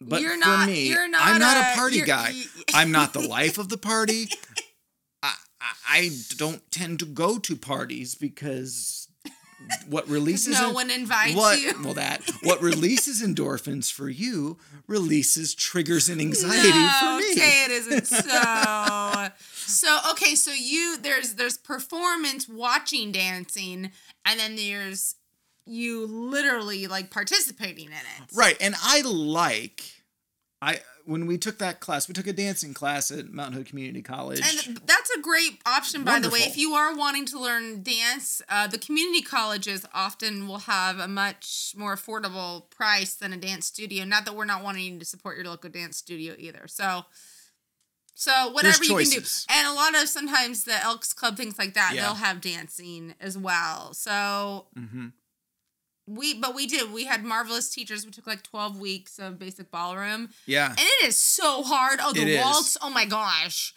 But 0.00 0.20
You're 0.20 0.32
for 0.34 0.36
not- 0.38 0.66
me, 0.68 0.90
not 0.90 1.08
I'm 1.14 1.38
not 1.40 1.56
a, 1.56 1.72
a- 1.72 1.74
party 1.76 2.02
guy. 2.02 2.34
I'm 2.74 2.92
not 2.92 3.12
the 3.12 3.26
life 3.28 3.58
of 3.58 3.68
the 3.70 3.78
party. 3.78 4.28
I, 5.22 5.34
I, 5.60 5.72
I 5.88 6.10
don't 6.36 6.70
tend 6.70 6.98
to 7.00 7.06
go 7.06 7.38
to 7.38 7.56
parties 7.56 8.14
because 8.14 9.08
what 9.88 10.06
releases 10.08 10.60
no 10.60 10.68
en- 10.68 10.74
one 10.74 10.90
invites 10.90 11.34
what 11.34 11.58
you. 11.60 11.72
well 11.82 11.94
that 11.94 12.20
what 12.42 12.60
releases 12.60 13.22
endorphins 13.22 13.90
for 13.90 14.08
you 14.10 14.58
releases 14.86 15.54
triggers 15.54 16.08
and 16.10 16.20
anxiety 16.20 16.68
no, 16.68 16.90
for 17.00 17.16
me. 17.18 17.32
Okay, 17.32 17.64
it 17.64 17.70
isn't 17.70 18.06
so. 18.06 19.28
so 19.50 19.98
okay, 20.12 20.34
so 20.34 20.52
you 20.52 20.98
there's 21.00 21.34
there's 21.34 21.56
performance 21.56 22.46
watching 22.48 23.10
dancing, 23.12 23.90
and 24.26 24.38
then 24.38 24.56
there's 24.56 25.14
you 25.66 26.06
literally 26.06 26.86
like 26.86 27.10
participating 27.10 27.86
in 27.86 27.92
it. 27.92 28.32
Right, 28.34 28.56
and 28.60 28.74
I 28.82 29.02
like 29.02 29.82
I 30.62 30.80
when 31.04 31.26
we 31.26 31.38
took 31.38 31.58
that 31.58 31.78
class, 31.78 32.08
we 32.08 32.14
took 32.14 32.26
a 32.26 32.32
dancing 32.32 32.74
class 32.74 33.12
at 33.12 33.32
Mount 33.32 33.54
Hood 33.54 33.66
Community 33.66 34.02
College. 34.02 34.40
And 34.40 34.78
that's 34.78 35.08
a 35.10 35.20
great 35.20 35.60
option, 35.64 36.02
by 36.02 36.18
the 36.18 36.28
way. 36.28 36.40
If 36.40 36.56
you 36.56 36.72
are 36.72 36.96
wanting 36.96 37.26
to 37.26 37.38
learn 37.38 37.84
dance, 37.84 38.42
uh, 38.48 38.66
the 38.66 38.78
community 38.78 39.22
colleges 39.22 39.86
often 39.94 40.48
will 40.48 40.60
have 40.60 40.98
a 40.98 41.06
much 41.06 41.74
more 41.76 41.94
affordable 41.94 42.68
price 42.70 43.14
than 43.14 43.32
a 43.32 43.36
dance 43.36 43.66
studio. 43.66 44.04
Not 44.04 44.24
that 44.24 44.34
we're 44.34 44.46
not 44.46 44.64
wanting 44.64 44.98
to 44.98 45.04
support 45.04 45.36
your 45.36 45.46
local 45.46 45.70
dance 45.70 45.96
studio 45.96 46.34
either. 46.38 46.66
So, 46.66 47.04
so 48.16 48.50
whatever 48.50 48.82
you 48.82 48.96
can 48.96 49.10
do, 49.10 49.22
and 49.50 49.68
a 49.68 49.74
lot 49.74 49.94
of 49.94 50.08
sometimes 50.08 50.64
the 50.64 50.82
Elks 50.82 51.12
Club 51.12 51.36
things 51.36 51.56
like 51.56 51.74
that, 51.74 51.92
Yeah. 51.94 52.02
they'll 52.02 52.14
have 52.14 52.40
dancing 52.40 53.14
as 53.20 53.38
well. 53.38 53.94
So 53.94 54.66
Mhm. 54.76 55.12
We 56.06 56.34
but 56.34 56.54
we 56.54 56.66
did. 56.66 56.92
We 56.92 57.04
had 57.04 57.24
marvelous 57.24 57.68
teachers. 57.68 58.04
We 58.04 58.12
took 58.12 58.26
like 58.26 58.42
twelve 58.42 58.78
weeks 58.78 59.18
of 59.18 59.38
basic 59.38 59.70
ballroom, 59.70 60.30
Yeah. 60.46 60.68
and 60.70 60.78
it 60.78 61.04
is 61.08 61.16
so 61.16 61.62
hard. 61.62 61.98
Oh, 62.02 62.10
It 62.10 62.14
the 62.14 62.26
is. 62.36 62.44
waltz. 62.44 62.76
Oh 62.80 62.90
my 62.90 63.04
gosh. 63.04 63.74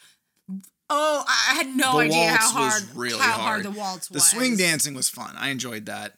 Oh, 0.92 1.24
I 1.28 1.54
had 1.54 1.68
no 1.76 1.92
The 1.92 1.98
idea 2.06 2.30
how 2.30 2.50
hard 2.50 2.82
really 2.96 3.18
how 3.20 3.32
hard. 3.32 3.40
hard 3.42 3.62
the 3.64 3.70
waltz 3.70 4.08
The 4.08 4.14
was. 4.14 4.26
swing 4.26 4.56
dancing 4.56 4.94
was 4.94 5.08
fun. 5.08 5.36
I 5.36 5.50
enjoyed 5.50 5.86
that. 5.86 6.14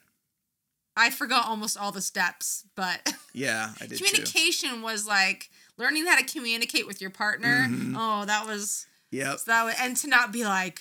I 0.97 1.11
forgot 1.11 1.47
almost 1.47 1.77
all 1.79 1.93
the 1.93 2.01
steps, 2.03 2.65
but 2.75 3.15
Yeah, 3.35 3.73
I 3.81 3.87
did 3.87 3.99
too. 3.99 4.05
communication 4.05 4.81
was 4.83 5.07
like 5.07 5.51
learning 5.79 6.07
how 6.07 6.17
to 6.19 6.25
communicate 6.25 6.87
with 6.87 7.01
your 7.01 7.11
partner. 7.11 7.67
Mm-hmm. 7.69 7.97
Oh, 7.99 8.25
that 8.27 8.47
was 8.47 8.87
Yep. 9.11 9.41
that 9.47 9.65
was, 9.65 9.75
and 9.79 9.95
to 9.99 10.07
not 10.09 10.33
be 10.33 10.45
like, 10.45 10.81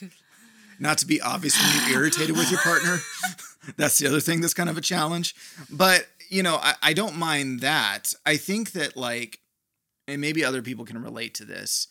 Not 0.80 0.98
to 1.00 1.06
be 1.06 1.20
obviously 1.22 1.94
irritated 1.94 2.36
with 2.38 2.50
your 2.52 2.62
partner. 2.62 3.00
That's 3.78 3.98
the 3.98 4.08
other 4.08 4.20
thing 4.20 4.42
that's 4.42 4.54
kind 4.54 4.70
of 4.70 4.78
a 4.78 4.82
challenge. 4.82 5.36
But, 5.70 6.08
you 6.30 6.44
know, 6.44 6.56
I, 6.56 6.76
I 6.82 6.94
don't 6.94 7.18
mind 7.18 7.60
that. 7.62 8.14
I 8.26 8.38
think 8.38 8.72
that, 8.72 8.98
like, 8.98 9.40
and 10.08 10.20
maybe 10.20 10.44
other 10.44 10.62
people 10.62 10.86
can 10.86 11.02
relate 11.02 11.34
to 11.36 11.46
this. 11.46 11.88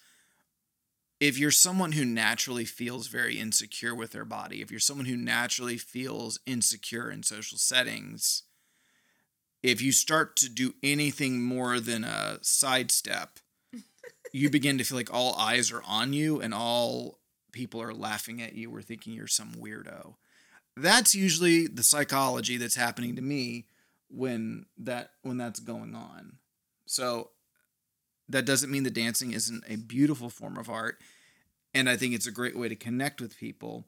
If 1.20 1.38
you're 1.38 1.50
someone 1.50 1.92
who 1.92 2.04
naturally 2.04 2.64
feels 2.64 3.06
very 3.06 3.38
insecure 3.38 3.94
with 3.94 4.12
their 4.12 4.24
body, 4.24 4.62
if 4.62 4.70
you're 4.70 4.80
someone 4.80 5.06
who 5.06 5.16
naturally 5.16 5.76
feels 5.76 6.40
insecure 6.46 7.10
in 7.10 7.22
social 7.22 7.58
settings, 7.58 8.44
if 9.62 9.82
you 9.82 9.92
start 9.92 10.36
to 10.36 10.48
do 10.48 10.74
anything 10.82 11.42
more 11.42 11.78
than 11.78 12.04
a 12.04 12.38
sidestep, 12.40 13.38
you 14.32 14.48
begin 14.48 14.78
to 14.78 14.84
feel 14.84 14.96
like 14.96 15.12
all 15.12 15.34
eyes 15.36 15.70
are 15.70 15.82
on 15.86 16.14
you 16.14 16.40
and 16.40 16.54
all 16.54 17.18
people 17.52 17.82
are 17.82 17.92
laughing 17.92 18.40
at 18.40 18.54
you 18.54 18.74
or 18.74 18.80
thinking 18.80 19.12
you're 19.12 19.26
some 19.26 19.52
weirdo. 19.52 20.14
That's 20.82 21.14
usually 21.14 21.66
the 21.66 21.82
psychology 21.82 22.56
that's 22.56 22.76
happening 22.76 23.16
to 23.16 23.22
me 23.22 23.66
when 24.08 24.66
that 24.78 25.10
when 25.22 25.36
that's 25.36 25.60
going 25.60 25.94
on. 25.94 26.38
So 26.86 27.30
that 28.28 28.44
doesn't 28.44 28.70
mean 28.70 28.84
that 28.84 28.94
dancing 28.94 29.32
isn't 29.32 29.64
a 29.68 29.76
beautiful 29.76 30.30
form 30.30 30.56
of 30.56 30.68
art 30.68 30.98
and 31.74 31.88
I 31.88 31.96
think 31.96 32.14
it's 32.14 32.26
a 32.26 32.32
great 32.32 32.56
way 32.56 32.68
to 32.68 32.76
connect 32.76 33.20
with 33.20 33.36
people. 33.38 33.84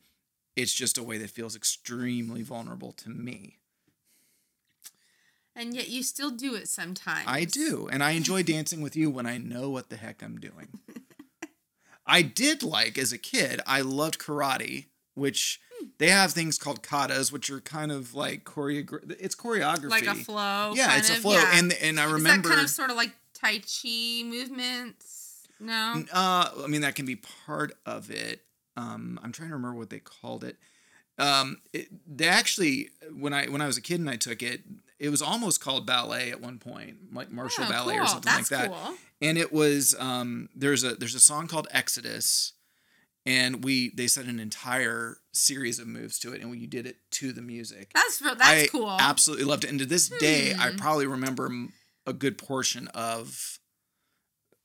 It's 0.55 0.73
just 0.73 0.99
a 0.99 1.03
way 1.03 1.19
that 1.19 1.31
feels 1.31 1.57
extremely 1.57 2.43
vulnerable 2.43 2.93
to 2.93 3.11
me. 3.11 3.59
and 5.57 5.75
yet 5.75 5.89
you 5.89 6.03
still 6.03 6.31
do 6.31 6.55
it 6.55 6.69
sometimes. 6.69 7.25
I 7.27 7.45
do, 7.45 7.89
and 7.91 8.03
I 8.03 8.13
enjoy 8.13 8.43
dancing 8.55 8.81
with 8.81 8.97
you 8.97 9.11
when 9.11 9.27
I 9.27 9.39
know 9.39 9.71
what 9.71 9.89
the 9.91 9.97
heck 9.97 10.23
I'm 10.23 10.39
doing. 10.39 10.69
I 12.07 12.23
did 12.23 12.63
like 12.63 12.99
as 12.99 13.13
a 13.13 13.19
kid, 13.19 13.61
I 13.67 13.81
loved 13.81 14.19
karate, 14.19 14.87
which 15.15 15.61
they 15.99 16.09
have 16.09 16.33
things 16.33 16.59
called 16.59 16.83
katas, 16.83 17.33
which 17.33 17.51
are 17.51 17.61
kind 17.61 17.93
of 17.93 18.15
like 18.15 18.45
choreography. 18.45 19.17
It's 19.21 19.35
choreography, 19.35 19.91
like 19.91 20.07
a 20.07 20.15
flow. 20.15 20.73
Yeah, 20.75 20.97
it's 20.97 21.11
a 21.11 21.15
flow, 21.15 21.35
yeah. 21.35 21.51
and 21.59 21.73
and 21.75 22.01
I 22.01 22.11
remember. 22.11 22.49
kind 22.49 22.61
of 22.61 22.71
sort 22.71 22.91
of 22.91 22.97
like 22.97 23.13
Tai 23.35 23.59
Chi 23.59 24.23
movements. 24.25 25.47
No. 25.61 26.05
Uh, 26.13 26.51
I 26.65 26.67
mean 26.69 26.81
that 26.81 26.95
can 26.95 27.07
be 27.07 27.17
part 27.17 27.73
of 27.87 28.11
it. 28.11 28.43
Um, 28.77 29.21
I'm 29.23 29.33
trying 29.33 29.51
to 29.51 29.55
remember 29.55 29.79
what 29.79 29.91
they 29.91 29.99
called 30.01 30.45
it. 30.45 30.57
Um, 31.19 31.59
it, 31.73 31.89
they 32.07 32.27
actually, 32.27 32.91
when 33.15 33.33
I 33.33 33.47
when 33.47 33.61
I 33.61 33.67
was 33.67 33.77
a 33.77 33.83
kid 33.83 34.01
and 34.01 34.09
I 34.09 34.17
took 34.17 34.43
it, 34.43 34.63
it 34.99 35.11
was 35.11 35.21
almost 35.21 35.61
called 35.61 35.87
ballet 35.87 36.31
at 36.31 36.41
one 36.41 36.59
point, 36.59 36.97
like 37.13 37.31
martial 37.31 37.65
Oh, 37.65 37.71
ballet 37.71 37.99
or 37.99 38.07
something 38.07 38.33
That's 38.33 38.51
like 38.51 38.61
that. 38.63 38.71
cool. 38.71 38.95
And 39.21 39.39
it 39.39 39.53
was 39.53 39.95
um, 39.99 40.49
there's 40.55 40.85
a 40.85 40.95
there's 40.95 41.15
a 41.15 41.21
song 41.21 41.49
called 41.49 41.69
Exodus, 41.71 42.55
and 43.25 43.63
we 43.65 43.91
they 43.95 44.07
set 44.07 44.27
an 44.27 44.41
entire 44.41 45.17
series 45.33 45.79
of 45.79 45.87
moves 45.87 46.19
to 46.21 46.33
it, 46.33 46.41
and 46.41 46.51
we 46.51 46.67
did 46.67 46.87
it 46.87 46.97
to 47.13 47.33
the 47.33 47.43
music. 47.43 47.91
That's. 47.95 48.19
That's 48.19 48.41
I 48.43 48.67
cool. 48.67 48.91
absolutely 49.01 49.45
loved 49.47 49.65
it, 49.65 49.71
and 49.71 49.79
to 49.79 49.87
this 49.87 50.09
day, 50.09 50.55
I 50.55 50.71
Hmm. 50.71 50.77
probably 50.77 51.07
remember 51.07 51.51
a 52.07 52.13
good 52.13 52.37
portion 52.39 52.89
of 52.89 53.59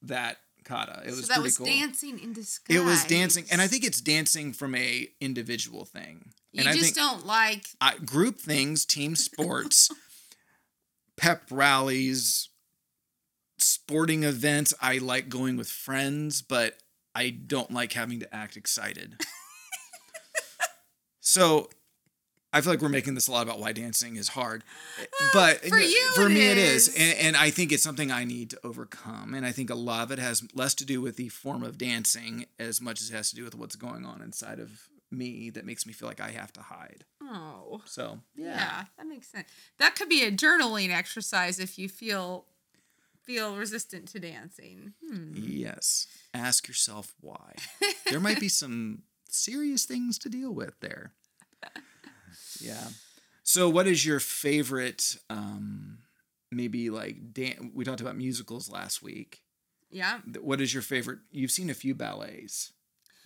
that 0.02 0.38
kata. 0.64 1.04
It 1.06 1.12
was 1.12 1.22
so 1.22 1.28
that 1.28 1.34
pretty 1.36 1.42
was 1.44 1.58
cool. 1.58 1.66
dancing 1.68 2.20
in 2.20 2.34
disguise. 2.34 2.78
It 2.78 2.84
was 2.84 3.04
dancing, 3.06 3.46
and 3.52 3.62
I 3.62 3.68
think 3.68 3.84
it's 3.84 4.02
dancing 4.02 4.54
from 4.54 4.76
a 4.76 5.08
individual 5.22 5.86
thing. 5.86 6.32
you 6.52 6.62
and 6.62 6.70
I 6.70 6.74
just 6.74 6.96
don't 6.96 7.26
like. 7.26 7.68
I, 7.80 7.98
group 8.00 8.40
things, 8.40 8.86
team 8.86 9.16
sports, 9.16 9.90
pep 11.18 11.44
rallies, 11.52 12.50
sporting 13.60 14.24
events. 14.24 14.74
I 14.82 14.98
like 14.98 15.30
going 15.30 15.58
with 15.58 15.70
friends, 15.70 16.42
but 16.42 16.78
I 17.18 17.32
don't 17.32 17.72
like 17.72 17.94
having 17.94 18.20
to 18.20 18.36
act 18.36 18.58
excited. 18.58 19.16
so 21.20 21.68
I 22.54 22.62
feel 22.62 22.74
like 22.74 22.82
we're 22.82 22.90
making 22.90 23.16
this 23.16 23.28
a 23.28 23.32
lot 23.32 23.42
about 23.42 23.60
why 23.60 23.72
dancing 23.72 24.18
is 24.18 24.30
hard, 24.30 24.64
but 25.34 25.66
for 25.66 25.80
you 25.80 26.12
for 26.16 26.28
it 26.28 26.30
me 26.30 26.48
it 26.48 26.60
is, 26.60 26.90
is. 26.90 26.96
and, 26.96 27.28
and 27.28 27.38
I 27.38 27.50
think 27.50 27.72
it's 27.72 27.82
something 27.82 28.12
I 28.12 28.24
need 28.24 28.52
to 28.52 28.60
overcome. 28.64 29.34
And 29.34 29.48
I 29.48 29.52
think 29.52 29.72
a 29.72 29.76
lot 29.76 30.04
of 30.04 30.12
it 30.12 30.20
has 30.20 30.44
less 30.54 30.76
to 30.76 30.86
do 30.86 31.02
with 31.02 31.16
the 31.18 31.30
form 31.30 31.64
of 31.64 31.80
dancing 31.80 32.46
as 32.60 32.80
much 32.82 33.02
as 33.02 33.10
it 33.10 33.16
has 33.16 33.32
to 33.32 33.36
do 33.36 33.44
with 33.44 33.56
what's 33.56 33.76
going 33.76 34.06
on 34.06 34.22
inside 34.22 34.60
of 34.60 34.88
me 35.10 35.50
that 35.50 35.66
makes 35.66 35.88
me 35.88 35.94
feel 35.94 36.08
like 36.08 36.22
I 36.22 36.30
have 36.32 36.54
to 36.54 36.62
hide. 36.62 37.04
Oh. 37.24 37.82
So 37.86 38.20
Yeah. 38.36 38.84
that 38.98 39.08
makes 39.08 39.28
sense. 39.28 39.48
That 39.80 39.96
could 39.96 40.10
be 40.10 40.24
a 40.24 40.32
journaling 40.32 40.96
exercise 40.96 41.60
if 41.60 41.80
you 41.80 41.90
feel 41.90 42.46
feel 43.24 43.58
resistant 43.58 44.08
to 44.08 44.20
dancing. 44.20 44.94
Hmm. 45.06 45.34
Yes. 45.36 46.08
Ask 46.38 46.68
yourself 46.68 47.14
why. 47.20 47.56
there 48.10 48.20
might 48.20 48.40
be 48.40 48.48
some 48.50 49.04
serious 49.30 49.86
things 49.86 50.18
to 50.20 50.30
deal 50.30 50.54
with 50.54 50.80
there. 50.80 51.12
Yeah. 52.62 52.88
So, 53.44 53.70
what 53.70 53.88
is 53.88 54.06
your 54.06 54.20
favorite, 54.20 55.18
um, 55.30 56.00
maybe 56.52 56.90
like, 56.90 57.34
dan- 57.34 57.72
we 57.74 57.84
talked 57.86 58.02
about 58.02 58.16
musicals 58.18 58.70
last 58.70 59.02
week. 59.02 59.42
Yeah. 59.90 60.20
What 60.42 60.60
is 60.62 60.74
your 60.74 60.84
favorite? 60.84 61.20
You've 61.32 61.52
seen 61.52 61.70
a 61.70 61.74
few 61.74 61.96
ballets. 61.96 62.74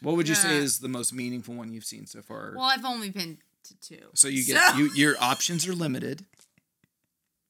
What 0.02 0.16
would 0.16 0.28
you 0.28 0.36
say 0.36 0.58
is 0.58 0.80
the 0.80 0.88
most 0.88 1.14
meaningful 1.14 1.54
one 1.56 1.72
you've 1.72 1.86
seen 1.86 2.06
so 2.08 2.22
far? 2.22 2.54
Well, 2.56 2.66
I've 2.66 2.86
only 2.86 3.10
been 3.10 3.38
to 3.66 3.80
two. 3.80 4.06
so, 4.14 4.28
you 4.28 4.44
get, 4.46 4.72
So- 4.72 4.78
you, 4.78 4.92
your 4.94 5.16
options 5.20 5.68
are 5.68 5.74
limited. 5.74 6.26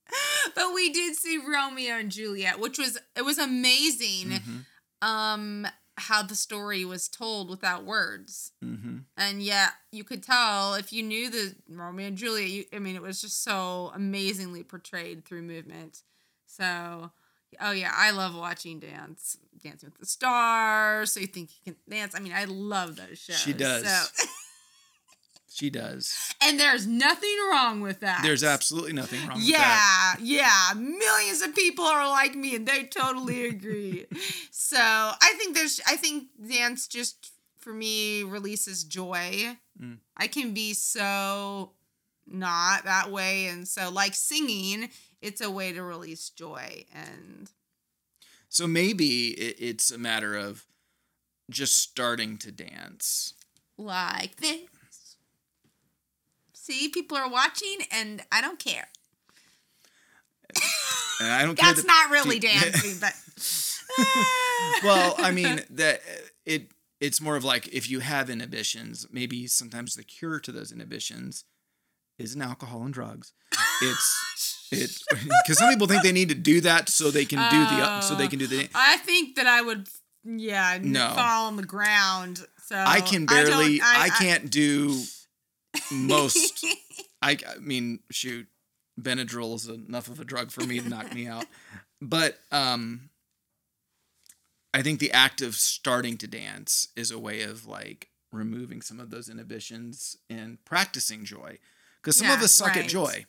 but 0.55 0.73
we 0.73 0.91
did 0.91 1.15
see 1.15 1.37
Romeo 1.37 1.95
and 1.95 2.11
Juliet, 2.11 2.59
which 2.59 2.77
was 2.77 2.97
it 3.15 3.23
was 3.23 3.37
amazing. 3.37 4.29
Mhm. 4.31 4.65
Um, 5.01 5.67
how 5.97 6.23
the 6.23 6.35
story 6.35 6.83
was 6.85 7.07
told 7.07 7.49
without 7.49 7.83
words, 7.83 8.51
Mm-hmm. 8.63 8.97
and 9.17 9.41
yet 9.43 9.71
you 9.91 10.03
could 10.03 10.23
tell 10.23 10.73
if 10.75 10.91
you 10.93 11.03
knew 11.03 11.29
the 11.29 11.53
Romeo 11.69 12.07
and 12.07 12.17
Juliet. 12.17 12.49
You, 12.49 12.65
I 12.73 12.79
mean, 12.79 12.95
it 12.95 13.01
was 13.01 13.21
just 13.21 13.43
so 13.43 13.91
amazingly 13.93 14.63
portrayed 14.63 15.25
through 15.25 15.41
movement. 15.43 16.01
So, 16.47 17.11
oh 17.59 17.71
yeah, 17.71 17.91
I 17.95 18.11
love 18.11 18.35
watching 18.35 18.79
dance, 18.79 19.37
Dancing 19.63 19.89
with 19.89 19.99
the 19.99 20.05
Stars. 20.05 21.11
So 21.11 21.19
you 21.19 21.27
think 21.27 21.49
you 21.65 21.73
can 21.73 21.81
dance? 21.89 22.15
I 22.15 22.19
mean, 22.19 22.33
I 22.33 22.45
love 22.45 22.95
those 22.95 23.19
shows. 23.19 23.37
She 23.39 23.53
does. 23.53 23.83
So, 23.85 24.25
She 25.53 25.69
does. 25.69 26.33
and 26.41 26.57
there's 26.59 26.87
nothing 26.87 27.35
wrong 27.51 27.81
with 27.81 27.99
that. 27.99 28.21
There's 28.23 28.43
absolutely 28.43 28.93
nothing 28.93 29.19
wrong 29.27 29.37
with 29.37 29.51
that. 29.51 30.17
Yeah, 30.19 30.73
yeah. 30.73 30.79
Millions 30.79 31.41
of 31.41 31.53
people 31.53 31.83
are 31.85 32.07
like 32.07 32.35
me 32.35 32.55
and 32.55 32.65
they 32.67 32.83
totally 32.85 33.45
agree. 33.45 34.05
so 34.49 34.77
I 34.79 35.33
think 35.37 35.55
there's 35.55 35.81
I 35.85 35.97
think 35.97 36.29
dance 36.49 36.87
just 36.87 37.31
for 37.57 37.73
me 37.73 38.23
releases 38.23 38.83
joy. 38.85 39.57
Mm. 39.79 39.97
I 40.17 40.27
can 40.27 40.53
be 40.53 40.73
so 40.73 41.71
not 42.25 42.85
that 42.85 43.11
way. 43.11 43.47
And 43.47 43.67
so 43.67 43.91
like 43.91 44.15
singing, 44.15 44.89
it's 45.21 45.41
a 45.41 45.51
way 45.51 45.73
to 45.73 45.83
release 45.83 46.29
joy. 46.29 46.85
And 46.93 47.49
So 48.47 48.67
maybe 48.67 49.31
it, 49.31 49.57
it's 49.59 49.91
a 49.91 49.97
matter 49.97 50.35
of 50.37 50.65
just 51.49 51.77
starting 51.77 52.37
to 52.37 52.51
dance. 52.53 53.33
like 53.77 54.37
this. 54.37 54.61
See, 56.63 56.89
people 56.89 57.17
are 57.17 57.27
watching 57.27 57.77
and 57.91 58.21
I 58.31 58.39
don't 58.39 58.59
care. 58.59 58.89
And 61.19 61.31
I 61.31 61.43
don't 61.43 61.55
care 61.57 61.69
That's 61.73 61.83
that- 61.83 61.87
not 61.87 62.11
really 62.11 62.37
dancing, 62.37 62.97
but 63.01 63.13
well, 64.83 65.15
I 65.17 65.31
mean 65.31 65.61
that 65.71 66.01
it 66.45 66.71
it's 66.99 67.19
more 67.19 67.35
of 67.35 67.43
like 67.43 67.67
if 67.69 67.89
you 67.89 67.99
have 67.99 68.29
inhibitions, 68.29 69.07
maybe 69.11 69.47
sometimes 69.47 69.95
the 69.95 70.03
cure 70.03 70.39
to 70.39 70.51
those 70.51 70.71
inhibitions 70.71 71.45
isn't 72.19 72.39
alcohol 72.41 72.83
and 72.83 72.93
drugs. 72.93 73.33
It's 73.81 74.67
it's 74.71 75.03
because 75.11 75.57
some 75.57 75.69
people 75.69 75.87
think 75.87 76.03
they 76.03 76.11
need 76.11 76.29
to 76.29 76.35
do 76.35 76.61
that 76.61 76.89
so 76.89 77.09
they 77.09 77.25
can 77.25 77.39
do 77.49 77.75
the 77.75 77.81
uh, 77.81 78.01
so 78.01 78.13
they 78.13 78.27
can 78.27 78.37
do 78.37 78.45
the. 78.45 78.65
Uh, 78.65 78.67
I 78.75 78.97
think 78.97 79.35
that 79.35 79.47
I 79.47 79.61
would, 79.63 79.89
yeah, 80.23 80.77
No. 80.79 81.09
fall 81.15 81.47
on 81.47 81.55
the 81.57 81.65
ground. 81.65 82.45
So 82.67 82.75
I 82.77 83.01
can 83.01 83.25
barely. 83.25 83.81
I, 83.83 84.09
can't 84.09 84.49
do 84.51 85.01
most. 85.91 86.65
I, 87.21 87.37
I 87.47 87.59
mean, 87.59 87.99
shoot, 88.11 88.47
Benadryl 88.99 89.55
is 89.55 89.67
enough 89.67 90.07
of 90.07 90.19
a 90.19 90.25
drug 90.25 90.51
for 90.51 90.61
me 90.61 90.79
to 90.79 90.89
knock 90.89 91.13
me 91.13 91.27
out. 91.27 91.45
But 92.01 92.39
um, 92.51 93.09
I 94.73 94.81
think 94.81 94.99
the 94.99 95.11
act 95.11 95.41
of 95.41 95.55
starting 95.55 96.17
to 96.17 96.27
dance 96.27 96.87
is 96.95 97.11
a 97.11 97.19
way 97.19 97.43
of 97.43 97.67
like 97.67 98.09
removing 98.31 98.81
some 98.81 98.99
of 98.99 99.09
those 99.09 99.29
inhibitions 99.29 100.17
and 100.29 100.63
practicing 100.65 101.25
joy. 101.25 101.57
Because 102.01 102.17
some 102.17 102.31
of 102.31 102.41
us 102.41 102.51
suck 102.51 102.75
at 102.77 102.87
joy. 102.87 103.25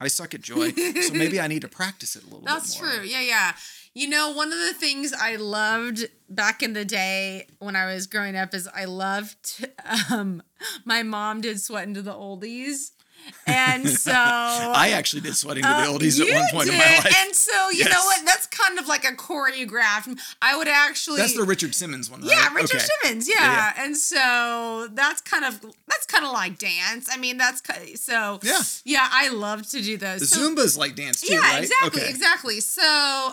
I 0.00 0.08
suck 0.08 0.34
at 0.34 0.40
joy, 0.42 0.70
so 0.70 1.14
maybe 1.14 1.40
I 1.40 1.46
need 1.46 1.62
to 1.62 1.68
practice 1.68 2.16
it 2.16 2.22
a 2.24 2.26
little 2.26 2.42
That's 2.42 2.74
bit 2.74 2.84
more. 2.84 2.92
true. 2.94 3.04
Yeah, 3.04 3.20
yeah. 3.20 3.52
You 3.94 4.08
know, 4.08 4.32
one 4.32 4.50
of 4.52 4.58
the 4.58 4.72
things 4.72 5.12
I 5.12 5.36
loved 5.36 6.08
back 6.28 6.62
in 6.62 6.72
the 6.72 6.84
day 6.84 7.46
when 7.58 7.76
I 7.76 7.92
was 7.92 8.06
growing 8.06 8.36
up 8.36 8.54
is 8.54 8.66
I 8.74 8.86
loved 8.86 9.66
um 10.10 10.42
my 10.84 11.02
mom 11.02 11.42
did 11.42 11.60
Sweatin' 11.60 11.94
to 11.94 12.02
the 12.02 12.14
Oldies. 12.14 12.92
And 13.46 13.88
so 14.06 14.12
I 14.12 14.92
actually 14.94 15.22
did 15.22 15.36
sweating 15.36 15.62
to 15.64 15.68
the 15.68 15.74
Uh, 15.74 15.86
oldies 15.86 16.20
at 16.20 16.32
one 16.32 16.48
point 16.50 16.68
in 16.68 16.74
my 16.78 16.84
life. 16.84 17.14
And 17.24 17.34
so, 17.34 17.70
you 17.70 17.84
know 17.84 18.02
what? 18.04 18.24
That's 18.24 18.46
kind 18.46 18.78
of 18.78 18.86
like 18.88 19.04
a 19.04 19.12
choreographed. 19.12 20.18
I 20.40 20.56
would 20.56 20.68
actually 20.68 21.18
That's 21.18 21.36
the 21.36 21.42
Richard 21.44 21.74
Simmons 21.74 22.10
one, 22.10 22.20
right? 22.22 22.30
Yeah, 22.30 22.52
Richard 22.54 22.76
Okay. 22.76 22.86
Simmons. 23.02 23.28
Yeah. 23.28 23.34
Yeah, 23.42 23.72
and 23.84 23.96
so 23.96 24.88
that's 24.92 25.20
kind 25.22 25.44
of 25.44 25.60
that's 25.88 26.06
kind 26.06 26.24
of 26.24 26.32
like 26.32 26.58
dance. 26.58 27.08
I 27.12 27.16
mean, 27.18 27.36
that's 27.36 27.60
ki- 27.60 27.96
so. 27.96 28.38
Yeah. 28.42 28.60
yeah, 28.84 29.08
I 29.10 29.28
love 29.28 29.66
to 29.70 29.82
do 29.82 29.96
those. 29.96 30.28
So- 30.30 30.38
Zumba's 30.40 30.76
like 30.76 30.94
dance 30.94 31.20
too, 31.20 31.34
yeah, 31.34 31.40
right? 31.40 31.62
exactly, 31.62 32.00
Okay. 32.02 32.10
exactly. 32.10 32.60
So, 32.60 32.82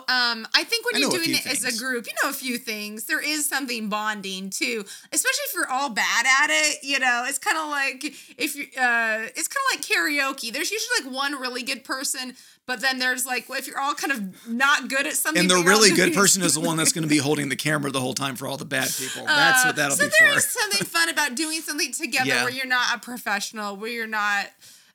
um, 0.08 0.46
I 0.54 0.64
think 0.64 0.84
when 0.86 0.96
I 0.96 0.98
you're 1.00 1.10
doing 1.10 1.30
it 1.34 1.46
as 1.46 1.64
a 1.64 1.76
group, 1.78 2.06
you 2.06 2.12
know 2.22 2.30
a 2.30 2.32
few 2.32 2.58
things. 2.58 3.04
There 3.04 3.20
is 3.20 3.48
something 3.48 3.88
bonding 3.88 4.50
too, 4.50 4.84
especially 5.12 5.44
if 5.48 5.54
you're 5.54 5.70
all 5.70 5.90
bad 5.90 6.26
at 6.42 6.48
it. 6.50 6.82
You 6.82 6.98
know, 6.98 7.24
it's 7.28 7.38
kind 7.38 7.56
of 7.56 7.68
like 7.70 8.04
if 8.38 8.56
you, 8.56 8.64
uh, 8.80 9.26
it's 9.36 9.48
kind 9.48 9.62
of 9.72 9.76
like 9.78 9.79
karaoke. 9.80 10.52
There's 10.52 10.70
usually 10.70 11.04
like 11.04 11.14
one 11.14 11.32
really 11.40 11.62
good 11.62 11.84
person, 11.84 12.34
but 12.66 12.80
then 12.80 12.98
there's 12.98 13.26
like 13.26 13.48
well, 13.48 13.58
if 13.58 13.66
you're 13.66 13.78
all 13.80 13.94
kind 13.94 14.12
of 14.12 14.48
not 14.48 14.88
good 14.88 15.06
at 15.06 15.14
something. 15.14 15.40
And 15.40 15.50
the 15.50 15.56
really 15.56 15.90
good 15.90 16.14
person 16.20 16.42
is 16.42 16.54
the 16.54 16.60
one 16.60 16.76
that's 16.76 16.92
going 16.92 17.02
to 17.04 17.08
be 17.08 17.18
holding 17.18 17.48
the 17.48 17.56
camera 17.56 17.90
the 17.90 18.00
whole 18.00 18.14
time 18.14 18.36
for 18.36 18.46
all 18.46 18.56
the 18.56 18.64
bad 18.64 18.88
people. 18.96 19.24
That's 19.26 19.64
what 19.64 19.76
that'll 19.76 19.92
Uh, 19.94 19.96
so 19.96 20.04
be 20.06 20.12
there 20.18 20.32
for. 20.32 20.38
is 20.38 20.46
something 20.46 20.86
fun 20.86 21.08
about 21.08 21.34
doing 21.34 21.60
something 21.60 21.92
together 21.92 22.26
Yeah. 22.28 22.44
where 22.44 22.52
you're 22.52 22.66
not 22.66 22.94
a 22.96 22.98
professional, 23.00 23.76
where 23.76 23.90
you're 23.90 24.06
not 24.06 24.46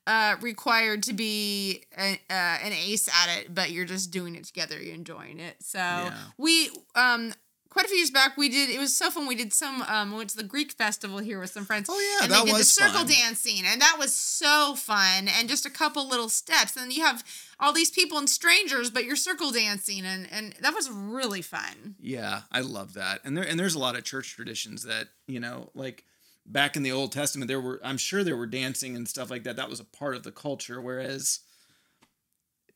uh, 0.08 0.36
required 0.42 1.02
to 1.02 1.14
be 1.14 1.84
a, 1.98 2.14
uh, 2.30 2.34
an 2.34 2.72
ace 2.74 3.08
at 3.08 3.40
it, 3.40 3.56
but 3.56 3.72
you're 3.72 3.86
just 3.86 4.12
doing 4.12 4.36
it 4.36 4.44
together. 4.46 4.80
You're 4.82 4.94
enjoying 4.94 5.40
it. 5.40 5.56
So 5.62 6.10
we 6.38 6.70
um. 6.96 7.34
Quite 7.76 7.88
a 7.88 7.90
few 7.90 7.98
years 7.98 8.10
back, 8.10 8.38
we 8.38 8.48
did. 8.48 8.70
It 8.70 8.80
was 8.80 8.96
so 8.96 9.10
fun. 9.12 9.28
We 9.28 9.36
did 9.36 9.52
some. 9.52 9.82
Um, 9.82 10.12
we 10.12 10.20
went 10.20 10.30
to 10.30 10.38
the 10.38 10.44
Greek 10.44 10.72
festival 10.72 11.18
here 11.18 11.42
with 11.42 11.50
some 11.50 11.66
friends. 11.66 11.90
Oh, 11.92 12.00
yeah, 12.00 12.24
and 12.24 12.32
that 12.32 12.46
they 12.46 12.52
did 12.52 12.58
was 12.58 12.74
the 12.74 12.82
circle 12.82 13.00
fun. 13.00 13.08
dancing, 13.08 13.66
and 13.66 13.82
that 13.82 13.98
was 14.00 14.14
so 14.14 14.76
fun. 14.76 15.28
And 15.28 15.50
just 15.50 15.66
a 15.66 15.70
couple 15.70 16.08
little 16.08 16.30
steps, 16.30 16.78
and 16.78 16.94
you 16.94 17.04
have 17.04 17.22
all 17.60 17.74
these 17.74 17.92
people 17.92 18.18
and 18.18 18.30
strangers, 18.30 18.90
but 18.90 19.04
you're 19.04 19.18
circle 19.18 19.52
dancing, 19.52 20.06
and 20.06 20.26
and 20.32 20.54
that 20.62 20.74
was 20.74 20.90
really 20.90 21.42
fun. 21.42 21.96
Yeah, 22.00 22.44
I 22.50 22.62
love 22.62 22.94
that. 22.94 23.20
And 23.26 23.36
there 23.36 23.44
and 23.44 23.60
there's 23.60 23.76
a 23.76 23.80
lot 23.80 23.98
of 23.98 24.06
church 24.06 24.34
traditions 24.34 24.84
that, 24.84 25.10
you 25.28 25.42
know, 25.42 25.70
like 25.76 26.06
back 26.46 26.78
in 26.78 26.84
the 26.84 26.94
Old 26.94 27.12
Testament 27.12 27.50
there 27.50 27.60
were 27.60 27.82
I'm 27.84 27.98
sure 27.98 28.24
there 28.24 28.38
were 28.38 28.48
dancing 28.48 28.96
and 28.96 29.06
stuff 29.06 29.30
like 29.30 29.44
that. 29.44 29.58
That 29.58 29.70
was 29.70 29.82
a 29.82 29.84
part 29.86 30.16
of 30.16 30.24
the 30.24 30.32
culture 30.32 30.80
whereas 30.80 31.42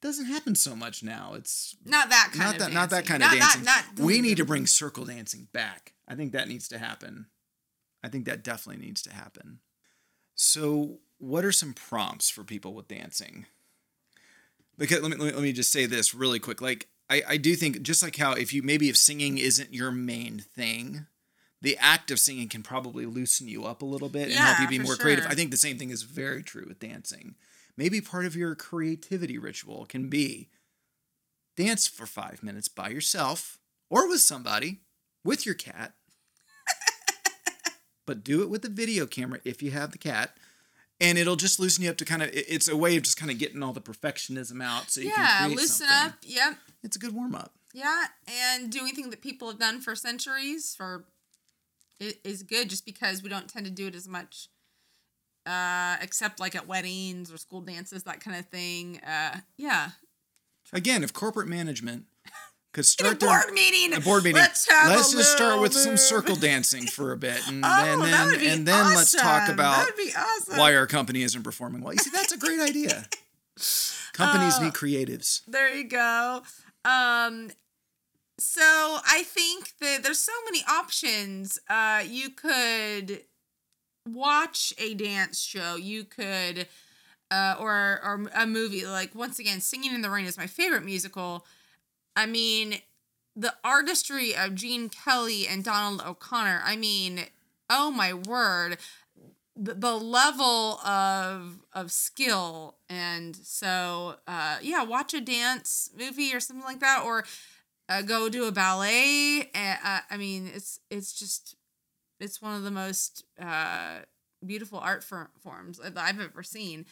doesn't 0.01 0.25
happen 0.25 0.55
so 0.55 0.75
much 0.75 1.03
now. 1.03 1.33
It's 1.35 1.75
Not 1.85 2.09
that 2.09 2.29
kind 2.33 2.39
not 2.45 2.53
of 2.55 2.59
that 2.59 2.73
not 2.73 2.89
that 2.91 3.05
dancing. 3.05 3.19
kind 3.19 3.23
of 3.23 3.29
Not- 3.31 3.39
dancing. 3.39 3.63
Not, 3.65 3.83
not, 3.97 4.05
we 4.05 4.21
need 4.21 4.37
to 4.37 4.45
bring 4.45 4.65
circle 4.65 5.05
dancing 5.05 5.47
back. 5.51 5.93
I 6.07 6.15
think 6.15 6.31
that 6.33 6.47
needs 6.47 6.67
to 6.69 6.77
happen. 6.79 7.27
I 8.03 8.07
think 8.09 8.25
that 8.25 8.43
definitely 8.43 8.83
needs 8.85 9.01
to 9.03 9.13
happen. 9.13 9.59
So, 10.35 10.99
what 11.17 11.43
are 11.43 11.51
some 11.51 11.73
prompts 11.73 12.29
for 12.29 12.43
people 12.45 12.73
with 12.73 12.87
dancing? 12.87 13.45
Because 14.77 15.01
let 15.01 15.11
me, 15.11 15.17
let 15.17 15.25
me 15.27 15.33
let 15.33 15.43
me 15.43 15.51
just 15.51 15.71
say 15.71 15.85
this 15.85 16.15
really 16.15 16.39
quick. 16.39 16.61
Like 16.61 16.87
I, 17.09 17.21
I 17.27 17.37
do 17.37 17.55
think 17.55 17.81
just 17.81 18.01
like 18.01 18.15
how 18.15 18.33
if 18.33 18.53
you 18.53 18.63
maybe 18.63 18.87
if 18.89 18.95
singing 18.95 19.37
isn't 19.37 19.73
your 19.73 19.91
main 19.91 20.39
thing, 20.39 21.07
the 21.61 21.77
act 21.77 22.09
of 22.11 22.19
singing 22.19 22.47
can 22.47 22.63
probably 22.63 23.05
loosen 23.05 23.49
you 23.49 23.65
up 23.65 23.81
a 23.81 23.85
little 23.85 24.07
bit 24.07 24.29
and 24.29 24.33
help 24.35 24.59
you 24.61 24.67
be 24.69 24.79
more 24.79 24.95
creative. 24.95 25.25
I 25.27 25.35
think 25.35 25.51
the 25.51 25.57
same 25.57 25.77
thing 25.77 25.89
is 25.89 26.03
very 26.03 26.41
true 26.41 26.65
with 26.67 26.79
dancing. 26.79 27.35
Maybe 27.79 28.01
part 28.01 28.25
of 28.25 28.35
your 28.35 28.55
creativity 28.55 29.37
ritual 29.37 29.85
can 29.85 30.09
be 30.09 30.49
dance 31.55 31.87
for 31.87 32.05
five 32.05 32.43
minutes 32.43 32.67
by 32.67 32.89
yourself 32.89 33.57
or 33.89 34.05
with 34.09 34.19
somebody, 34.19 34.81
with 35.23 35.45
your 35.45 35.55
cat. 35.55 35.93
but 38.05 38.21
do 38.21 38.41
it 38.41 38.49
with 38.49 38.65
a 38.65 38.69
video 38.69 39.05
camera 39.05 39.39
if 39.45 39.63
you 39.63 39.71
have 39.71 39.93
the 39.93 39.97
cat. 39.97 40.35
And 40.99 41.17
it'll 41.17 41.37
just 41.37 41.57
loosen 41.57 41.85
you 41.85 41.89
up 41.89 41.95
to 41.99 42.03
kind 42.03 42.21
of, 42.21 42.29
it's 42.33 42.67
a 42.67 42.75
way 42.75 42.97
of 42.97 43.03
just 43.03 43.15
kind 43.15 43.31
of 43.31 43.37
getting 43.37 43.63
all 43.63 43.71
the 43.71 43.79
perfectionism 43.79 44.61
out 44.61 44.91
so 44.91 44.99
you 44.99 45.13
yeah, 45.15 45.37
can 45.39 45.51
loosen 45.51 45.87
something. 45.87 46.07
up. 46.09 46.15
Yep. 46.23 46.57
It's 46.83 46.97
a 46.97 46.99
good 46.99 47.15
warm 47.15 47.33
up. 47.33 47.53
Yeah, 47.73 48.07
and 48.27 48.69
doing 48.69 48.93
things 48.93 49.09
that 49.11 49.21
people 49.21 49.47
have 49.47 49.59
done 49.59 49.79
for 49.79 49.95
centuries 49.95 50.75
for 50.75 51.05
is 52.25 52.43
good 52.43 52.69
just 52.69 52.85
because 52.85 53.23
we 53.23 53.29
don't 53.29 53.47
tend 53.47 53.65
to 53.67 53.71
do 53.71 53.87
it 53.87 53.95
as 53.95 54.05
much 54.05 54.49
uh 55.49 55.97
except 56.01 56.39
like 56.39 56.55
at 56.55 56.67
weddings 56.67 57.33
or 57.33 57.37
school 57.37 57.61
dances 57.61 58.03
that 58.03 58.19
kind 58.21 58.37
of 58.37 58.45
thing. 58.47 58.99
Uh 59.05 59.37
yeah. 59.57 59.89
Again, 60.71 61.03
if 61.03 61.11
corporate 61.13 61.47
management 61.47 62.05
could 62.73 62.85
start 62.95 63.19
board 63.19 63.45
their, 63.47 63.53
meeting. 63.53 63.93
a 63.97 63.99
board 63.99 64.23
meeting, 64.23 64.39
Let's 64.41 64.69
let's 64.69 65.11
just 65.11 65.31
start 65.31 65.59
with 65.61 65.73
some 65.73 65.97
circle 65.97 66.35
dancing 66.35 66.85
for 66.85 67.11
a 67.11 67.17
bit, 67.17 67.39
and 67.47 67.63
Oh, 67.65 67.83
then, 67.83 67.99
that 67.99 68.37
then 68.37 68.49
and 68.51 68.67
then 68.67 68.85
let's 68.95 69.11
talk 69.13 69.49
about 69.49 69.77
That 69.77 69.85
would 69.87 69.97
be 69.97 70.11
awesome. 70.15 70.57
why 70.57 70.75
our 70.75 70.85
company 70.87 71.23
isn't 71.23 71.41
performing 71.43 71.81
well. 71.81 71.93
You 71.93 71.99
see, 71.99 72.11
that's 72.11 72.31
a 72.31 72.37
great 72.37 72.59
idea. 72.59 73.07
Companies 74.13 74.55
Uh, 74.57 74.63
need 74.65 74.73
creatives. 74.73 75.41
There 75.47 75.73
you 75.75 75.85
go. 75.87 76.43
Um 76.85 77.49
so 78.37 78.61
I 79.05 79.23
think 79.25 79.73
that 79.81 80.01
there's 80.03 80.19
so 80.19 80.31
many 80.45 80.63
options. 80.69 81.57
Uh 81.69 82.03
you 82.07 82.29
could 82.29 83.23
watch 84.13 84.73
a 84.77 84.93
dance 84.93 85.39
show. 85.41 85.75
You 85.75 86.03
could 86.03 86.67
uh 87.31 87.55
or 87.59 87.99
or 88.03 88.29
a 88.35 88.47
movie 88.47 88.85
like 88.85 89.13
once 89.13 89.39
again 89.39 89.61
Singing 89.61 89.93
in 89.93 90.01
the 90.01 90.09
Rain 90.09 90.25
is 90.25 90.37
my 90.37 90.47
favorite 90.47 90.83
musical. 90.83 91.45
I 92.15 92.25
mean 92.25 92.79
the 93.35 93.53
artistry 93.63 94.35
of 94.35 94.55
Gene 94.55 94.89
Kelly 94.89 95.47
and 95.47 95.63
Donald 95.63 96.01
O'Connor. 96.05 96.61
I 96.65 96.75
mean, 96.75 97.25
oh 97.69 97.91
my 97.91 98.13
word 98.13 98.77
the, 99.59 99.73
the 99.73 99.95
level 99.95 100.79
of 100.79 101.59
of 101.73 101.91
skill 101.91 102.75
and 102.89 103.35
so 103.35 104.15
uh 104.27 104.57
yeah 104.61 104.83
watch 104.83 105.13
a 105.13 105.21
dance 105.21 105.89
movie 105.97 106.33
or 106.33 106.39
something 106.39 106.65
like 106.65 106.79
that 106.79 107.03
or 107.03 107.25
uh, 107.89 108.01
go 108.01 108.29
do 108.29 108.45
a 108.45 108.51
ballet 108.51 109.49
uh, 109.53 109.75
uh, 109.83 109.99
i 110.09 110.17
mean 110.17 110.49
it's 110.53 110.79
it's 110.89 111.13
just 111.13 111.55
it's 112.19 112.41
one 112.41 112.55
of 112.55 112.63
the 112.63 112.71
most 112.71 113.23
uh 113.41 113.99
beautiful 114.45 114.79
art 114.79 115.03
for, 115.03 115.29
forms 115.41 115.79
that 115.79 115.97
i've 115.97 116.19
ever 116.19 116.43
seen 116.43 116.85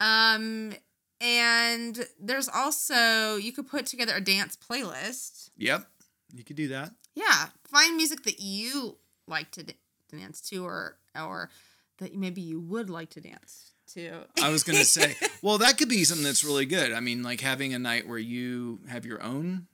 um 0.00 0.72
and 1.20 2.06
there's 2.18 2.48
also 2.48 3.36
you 3.36 3.52
could 3.52 3.68
put 3.68 3.86
together 3.86 4.14
a 4.16 4.20
dance 4.20 4.56
playlist 4.56 5.50
Yep, 5.56 5.86
you 6.34 6.44
could 6.44 6.56
do 6.56 6.68
that. 6.68 6.92
yeah, 7.14 7.48
find 7.68 7.96
music 7.96 8.22
that 8.24 8.40
you 8.40 8.96
like 9.26 9.50
to 9.52 9.62
d- 9.64 9.74
dance 10.10 10.40
to, 10.42 10.64
or 10.64 10.96
or 11.14 11.50
that 11.98 12.14
maybe 12.16 12.40
you 12.40 12.58
would 12.60 12.88
like 12.88 13.10
to 13.10 13.20
dance 13.20 13.72
to. 13.88 14.22
I 14.42 14.48
was 14.48 14.62
gonna 14.62 14.84
say, 14.84 15.16
well, 15.42 15.58
that 15.58 15.76
could 15.76 15.88
be 15.90 16.02
something 16.04 16.24
that's 16.24 16.42
really 16.44 16.64
good. 16.64 16.92
I 16.92 17.00
mean, 17.00 17.22
like 17.22 17.40
having 17.42 17.74
a 17.74 17.78
night 17.78 18.08
where 18.08 18.18
you 18.18 18.80
have 18.88 19.04
your 19.04 19.22
own 19.22 19.66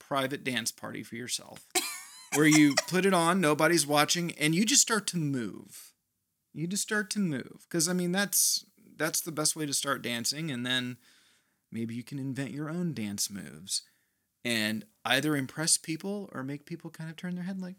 private 0.00 0.42
dance 0.42 0.72
party 0.72 1.04
for 1.04 1.14
yourself, 1.14 1.64
where 2.34 2.46
you 2.46 2.74
put 2.88 3.06
it 3.06 3.14
on, 3.14 3.40
nobody's 3.40 3.86
watching, 3.86 4.32
and 4.32 4.54
you 4.54 4.64
just 4.64 4.82
start 4.82 5.06
to 5.08 5.16
move. 5.16 5.92
You 6.52 6.66
just 6.66 6.82
start 6.82 7.10
to 7.10 7.18
move, 7.18 7.66
because 7.68 7.88
I 7.88 7.92
mean, 7.92 8.12
that's 8.12 8.64
that's 8.96 9.20
the 9.20 9.32
best 9.32 9.54
way 9.54 9.64
to 9.66 9.72
start 9.72 10.02
dancing, 10.02 10.50
and 10.50 10.66
then 10.66 10.96
maybe 11.70 11.94
you 11.94 12.02
can 12.02 12.18
invent 12.18 12.50
your 12.50 12.68
own 12.68 12.94
dance 12.94 13.30
moves, 13.30 13.82
and 14.44 14.84
either 15.04 15.36
impress 15.36 15.76
people 15.76 16.28
or 16.32 16.42
make 16.42 16.66
people 16.66 16.90
kind 16.90 17.10
of 17.10 17.16
turn 17.16 17.34
their 17.34 17.44
head 17.44 17.60
like, 17.60 17.76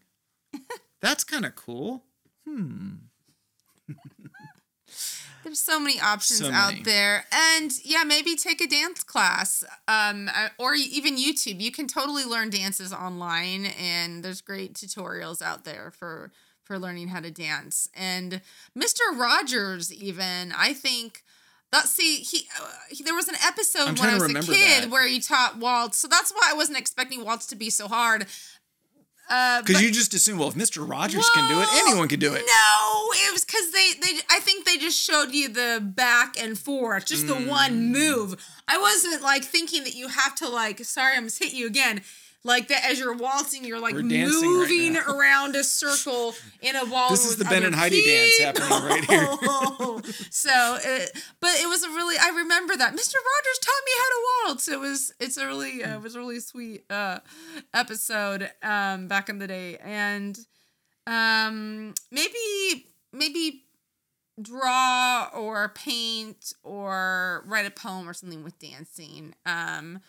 that's 1.01 1.23
kind 1.23 1.45
of 1.45 1.55
cool. 1.55 2.05
Hmm. 2.47 2.95
There's 5.43 5.59
so 5.59 5.79
many 5.79 5.99
options 5.99 6.41
So 6.41 6.51
out 6.51 6.73
there, 6.83 7.25
and 7.31 7.71
yeah, 7.83 8.03
maybe 8.03 8.35
take 8.35 8.59
a 8.59 8.67
dance 8.67 9.03
class, 9.03 9.63
um, 9.87 10.29
uh, 10.35 10.49
or 10.57 10.73
even 10.73 11.15
YouTube. 11.15 11.61
You 11.61 11.71
can 11.71 11.87
totally 11.87 12.25
learn 12.25 12.49
dances 12.49 12.91
online, 12.91 13.67
and 13.79 14.23
there's 14.23 14.41
great 14.41 14.73
tutorials 14.73 15.41
out 15.41 15.63
there 15.63 15.91
for 15.91 16.31
for 16.63 16.77
learning 16.77 17.07
how 17.07 17.21
to 17.21 17.31
dance. 17.31 17.89
And 17.95 18.41
Mr. 18.77 19.17
Rogers, 19.17 19.93
even 19.93 20.53
I 20.57 20.73
think. 20.73 21.23
That 21.71 21.85
see 21.85 22.21
he, 22.21 22.47
uh, 22.59 22.67
he 22.89 23.03
there 23.03 23.13
was 23.13 23.27
an 23.27 23.35
episode 23.45 23.89
I'm 23.89 23.95
when 23.95 24.09
I 24.09 24.13
was 24.15 24.23
a 24.23 24.33
kid 24.41 24.85
that. 24.85 24.89
where 24.89 25.07
he 25.07 25.19
taught 25.19 25.59
waltz, 25.59 25.99
so 25.99 26.07
that's 26.07 26.31
why 26.31 26.49
I 26.49 26.55
wasn't 26.55 26.79
expecting 26.79 27.23
waltz 27.23 27.45
to 27.45 27.55
be 27.55 27.69
so 27.69 27.87
hard. 27.87 28.25
Uh, 29.29 29.61
Because 29.61 29.75
but- 29.75 29.83
you 29.83 29.91
just 29.91 30.13
assume, 30.15 30.39
well, 30.39 30.47
if 30.49 30.55
Mr. 30.55 30.89
Rogers 30.89 31.29
can 31.35 31.47
do 31.47 31.61
it, 31.61 31.67
anyone 31.73 32.07
can 32.07 32.19
do 32.19 32.33
it. 32.33 32.43
No, 32.47 33.09
it 33.13 33.31
was 33.31 33.45
because 33.45 33.71
they 33.71 33.93
they 34.01 34.19
I 34.29 34.39
think 34.39 34.65
they 34.65 34.77
just 34.77 34.99
showed 34.99 35.31
you 35.31 35.47
the 35.49 35.79
back 35.83 36.35
and 36.41 36.57
forth, 36.57 37.05
just 37.05 37.27
the 37.27 37.35
Mm. 37.35 37.47
one 37.47 37.91
move. 37.91 38.35
I 38.67 38.77
wasn't 38.79 39.21
like 39.21 39.43
thinking 39.45 39.83
that 39.83 39.93
you 39.93 40.07
have 40.07 40.33
to 40.35 40.49
like. 40.49 40.83
Sorry, 40.83 41.15
I'm 41.15 41.23
gonna 41.27 41.31
hit 41.39 41.53
you 41.53 41.67
again. 41.67 42.01
Like 42.43 42.69
that 42.69 42.89
as 42.89 42.99
you're 42.99 43.15
waltzing, 43.15 43.65
you're 43.65 43.79
like 43.79 43.93
We're 43.93 44.01
right 44.01 44.41
moving 44.41 44.97
around 44.97 45.55
a 45.55 45.63
circle 45.63 46.33
in 46.61 46.75
a 46.75 46.85
ball. 46.85 47.09
This 47.09 47.25
is 47.25 47.35
the 47.35 47.45
Ben 47.45 47.63
and 47.63 47.75
Heidi 47.75 48.01
dance 48.05 48.39
happening 48.39 48.69
right 48.69 49.03
here. 49.03 49.25
here. 49.25 50.13
so, 50.29 50.77
it, 50.81 51.11
but 51.41 51.51
it 51.59 51.67
was 51.67 51.83
a 51.83 51.89
really. 51.89 52.15
I 52.17 52.29
remember 52.29 52.77
that 52.77 52.93
Mr. 52.93 53.15
Rogers 53.15 53.59
taught 53.61 53.83
me 53.85 53.91
how 53.97 54.09
to 54.09 54.47
waltz. 54.47 54.67
It 54.69 54.79
was. 54.79 55.13
It's 55.19 55.37
a 55.37 55.47
really. 55.47 55.83
Uh, 55.83 55.95
it 55.95 56.01
was 56.01 56.15
a 56.15 56.19
really 56.19 56.39
sweet 56.39 56.85
uh, 56.89 57.19
episode 57.73 58.49
um, 58.63 59.07
back 59.07 59.27
in 59.27 59.39
the 59.39 59.47
day, 59.47 59.77
and 59.83 60.39
um, 61.07 61.93
maybe 62.09 62.85
maybe 63.11 63.63
draw 64.41 65.29
or 65.33 65.69
paint 65.69 66.53
or 66.63 67.43
write 67.45 67.65
a 67.65 67.71
poem 67.71 68.07
or 68.07 68.13
something 68.13 68.43
with 68.43 68.57
dancing. 68.59 69.35
Um, 69.45 69.99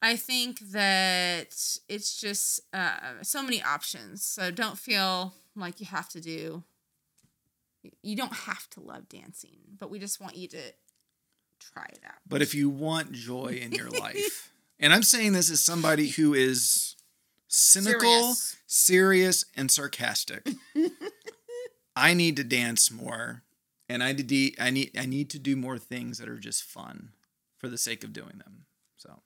I 0.00 0.16
think 0.16 0.60
that 0.70 1.54
it's 1.88 2.20
just 2.20 2.60
uh, 2.72 3.22
so 3.22 3.42
many 3.42 3.62
options. 3.62 4.24
So 4.24 4.50
don't 4.50 4.78
feel 4.78 5.34
like 5.56 5.80
you 5.80 5.86
have 5.86 6.08
to 6.10 6.20
do. 6.20 6.62
You 8.02 8.16
don't 8.16 8.32
have 8.32 8.68
to 8.70 8.80
love 8.80 9.08
dancing, 9.08 9.58
but 9.78 9.90
we 9.90 9.98
just 9.98 10.20
want 10.20 10.36
you 10.36 10.48
to 10.48 10.60
try 11.58 11.86
it 11.92 12.00
out. 12.06 12.20
But 12.28 12.42
if 12.42 12.54
you 12.54 12.68
want 12.68 13.12
joy 13.12 13.58
in 13.60 13.72
your 13.72 13.90
life, 13.90 14.52
and 14.80 14.92
I'm 14.92 15.02
saying 15.02 15.32
this 15.32 15.50
as 15.50 15.62
somebody 15.62 16.08
who 16.08 16.34
is 16.34 16.96
cynical, 17.48 18.34
Serious. 18.34 18.56
serious, 18.66 19.44
and 19.56 19.70
sarcastic, 19.70 20.48
I 21.96 22.14
need 22.14 22.36
to 22.36 22.44
dance 22.44 22.90
more, 22.90 23.42
and 23.88 24.02
I 24.02 24.12
need 24.12 24.56
I 24.60 24.70
need 24.70 24.96
I 24.96 25.06
need 25.06 25.30
to 25.30 25.38
do 25.38 25.56
more 25.56 25.78
things 25.78 26.18
that 26.18 26.28
are 26.28 26.38
just 26.38 26.62
fun 26.62 27.10
for 27.56 27.68
the 27.68 27.78
sake 27.78 28.04
of 28.04 28.12
doing 28.12 28.38
them. 28.38 28.66
So. 28.96 29.22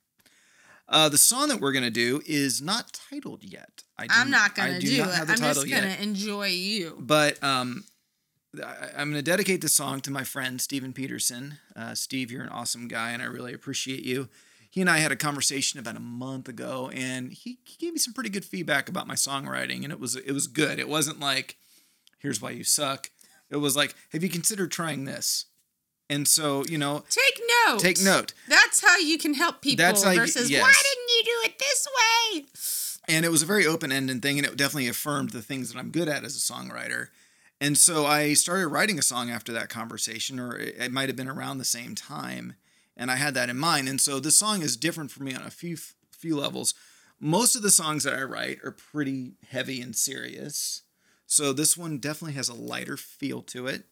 Uh, 0.87 1.09
the 1.09 1.17
song 1.17 1.47
that 1.47 1.59
we're 1.61 1.71
gonna 1.71 1.89
do 1.89 2.21
is 2.25 2.61
not 2.61 2.99
titled 3.09 3.43
yet. 3.43 3.83
I 3.97 4.07
I'm 4.09 4.29
not 4.29 4.55
gonna 4.55 4.79
do 4.79 4.87
do, 4.87 4.97
not 4.97 5.07
it. 5.07 5.29
I'm 5.29 5.37
just 5.37 5.69
gonna 5.69 5.97
enjoy 6.01 6.47
you. 6.47 6.97
but 6.99 7.41
um, 7.43 7.85
I, 8.61 8.89
I'm 8.97 9.09
going 9.11 9.13
to 9.13 9.21
dedicate 9.23 9.61
the 9.61 9.69
song 9.69 10.01
to 10.01 10.11
my 10.11 10.23
friend 10.23 10.61
Steven 10.61 10.93
Peterson. 10.93 11.57
Uh, 11.75 11.95
Steve, 11.95 12.31
you're 12.31 12.43
an 12.43 12.49
awesome 12.49 12.87
guy, 12.87 13.11
and 13.11 13.21
I 13.21 13.25
really 13.25 13.53
appreciate 13.53 14.03
you. 14.03 14.29
He 14.69 14.81
and 14.81 14.89
I 14.89 14.97
had 14.97 15.11
a 15.11 15.15
conversation 15.15 15.79
about 15.79 15.95
a 15.95 15.99
month 16.01 16.47
ago, 16.47 16.89
and 16.93 17.31
he, 17.31 17.59
he 17.63 17.77
gave 17.77 17.93
me 17.93 17.99
some 17.99 18.13
pretty 18.13 18.29
good 18.29 18.45
feedback 18.45 18.89
about 18.89 19.07
my 19.07 19.13
songwriting, 19.15 19.83
and 19.83 19.91
it 19.91 19.99
was 19.99 20.15
it 20.15 20.31
was 20.31 20.47
good. 20.47 20.79
It 20.79 20.89
wasn't 20.89 21.19
like, 21.19 21.57
"Here's 22.19 22.41
why 22.41 22.51
you 22.51 22.63
suck." 22.63 23.09
It 23.49 23.57
was 23.57 23.75
like, 23.75 23.95
"Have 24.11 24.23
you 24.23 24.29
considered 24.29 24.71
trying 24.71 25.05
this?" 25.05 25.45
And 26.13 26.27
so, 26.27 26.63
you 26.65 26.77
know, 26.77 27.03
Take 27.09 27.41
note. 27.65 27.79
Take 27.79 28.01
note. 28.01 28.33
That's 28.47 28.81
how 28.85 28.97
you 28.97 29.17
can 29.17 29.33
help 29.33 29.61
people 29.61 29.83
That's 29.83 30.05
you- 30.05 30.15
versus 30.15 30.49
yes. 30.51 30.61
why 30.61 30.71
didn't 30.71 31.09
you 31.09 31.23
do 31.25 31.49
it 31.49 31.59
this 31.59 31.87
way? 31.87 32.45
and 33.07 33.25
it 33.25 33.29
was 33.31 33.41
a 33.41 33.45
very 33.45 33.65
open-ended 33.67 34.21
thing 34.21 34.37
and 34.37 34.47
it 34.47 34.55
definitely 34.55 34.87
affirmed 34.87 35.31
the 35.31 35.41
things 35.41 35.69
that 35.73 35.77
i'm 35.77 35.89
good 35.91 36.07
at 36.07 36.23
as 36.23 36.37
a 36.37 36.39
songwriter 36.53 37.07
and 37.59 37.77
so 37.77 38.05
i 38.05 38.33
started 38.33 38.67
writing 38.69 38.97
a 38.97 39.01
song 39.01 39.29
after 39.29 39.51
that 39.51 39.67
conversation 39.67 40.39
or 40.39 40.55
it, 40.57 40.75
it 40.79 40.89
might 40.91 41.09
have 41.09 41.15
been 41.17 41.27
around 41.27 41.57
the 41.57 41.65
same 41.65 41.95
time 41.95 42.53
and 42.95 43.11
i 43.11 43.17
had 43.17 43.33
that 43.33 43.49
in 43.49 43.57
mind 43.57 43.89
and 43.89 43.99
so 43.99 44.21
this 44.21 44.37
song 44.37 44.61
is 44.61 44.77
different 44.77 45.11
for 45.11 45.21
me 45.21 45.35
on 45.35 45.41
a 45.43 45.51
few 45.51 45.75
few 46.11 46.37
levels 46.37 46.73
most 47.19 47.57
of 47.57 47.61
the 47.61 47.69
songs 47.71 48.05
that 48.05 48.13
i 48.13 48.23
write 48.23 48.59
are 48.63 48.71
pretty 48.71 49.33
heavy 49.49 49.81
and 49.81 49.97
serious 49.97 50.83
so 51.27 51.51
this 51.51 51.75
one 51.75 51.97
definitely 51.97 52.35
has 52.35 52.47
a 52.47 52.53
lighter 52.53 52.95
feel 52.95 53.41
to 53.41 53.67
it 53.67 53.83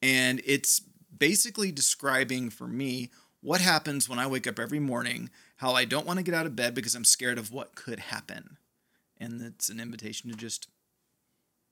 and 0.00 0.40
it's 0.46 0.80
basically 1.16 1.72
describing 1.72 2.50
for 2.50 2.66
me 2.66 3.10
what 3.40 3.60
happens 3.60 4.08
when 4.08 4.18
I 4.18 4.26
wake 4.26 4.46
up 4.46 4.58
every 4.58 4.80
morning, 4.80 5.30
how 5.56 5.72
I 5.72 5.84
don't 5.84 6.06
want 6.06 6.18
to 6.18 6.22
get 6.24 6.34
out 6.34 6.46
of 6.46 6.56
bed 6.56 6.74
because 6.74 6.94
I'm 6.94 7.04
scared 7.04 7.38
of 7.38 7.52
what 7.52 7.74
could 7.74 7.98
happen. 7.98 8.56
And 9.18 9.40
it's 9.40 9.68
an 9.68 9.80
invitation 9.80 10.30
to 10.30 10.36
just 10.36 10.68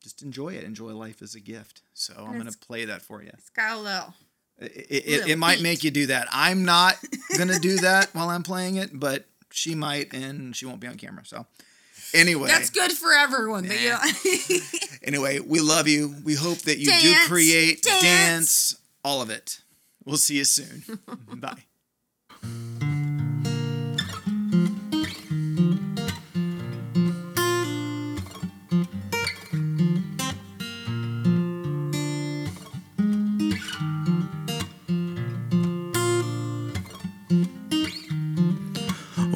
just 0.03 0.23
enjoy 0.23 0.51
it, 0.51 0.65
enjoy 0.65 0.95
life 0.95 1.23
as 1.23 1.35
a 1.35 1.41
gift. 1.41 1.81
So 1.95 2.13
I'm 2.17 2.35
going 2.35 2.51
to 2.51 2.59
play 2.59 2.85
that 2.85 3.01
for 3.01 3.23
you. 3.23 3.31
It's 3.33 3.49
got 3.49 3.79
a 3.79 3.81
little. 3.81 4.15
It, 4.59 4.87
it, 4.91 5.07
little 5.09 5.31
it 5.31 5.39
might 5.39 5.57
beat. 5.57 5.63
make 5.63 5.85
you 5.85 5.91
do 5.91 6.07
that. 6.07 6.29
I'm 6.31 6.65
not 6.65 6.97
going 7.37 7.49
to 7.49 7.59
do 7.59 7.79
that 7.79 8.15
while 8.15 8.29
I'm 8.29 8.43
playing 8.43 8.77
it, 8.77 8.91
but 8.93 9.25
she 9.51 9.75
might 9.75 10.13
and 10.13 10.55
she 10.55 10.67
won't 10.67 10.81
be 10.81 10.87
on 10.87 10.97
camera. 10.97 11.25
So 11.25 11.47
anyway, 12.13 12.49
That's 12.49 12.71
good 12.71 12.93
for 12.93 13.13
everyone. 13.13 13.67
But 13.67 13.81
you 13.81 14.61
anyway, 15.03 15.41
we 15.41 15.61
love 15.61 15.89
you. 15.89 16.15
We 16.23 16.35
hope 16.35 16.59
that 16.59 16.79
you 16.79 16.87
do 17.01 17.15
create, 17.27 17.83
dance. 17.83 18.03
dance, 18.03 18.77
all 19.05 19.21
of 19.21 19.31
it. 19.31 19.61
We'll 20.05 20.17
see 20.17 20.37
you 20.39 20.45
soon. 20.45 20.83
Bye. 21.37 21.65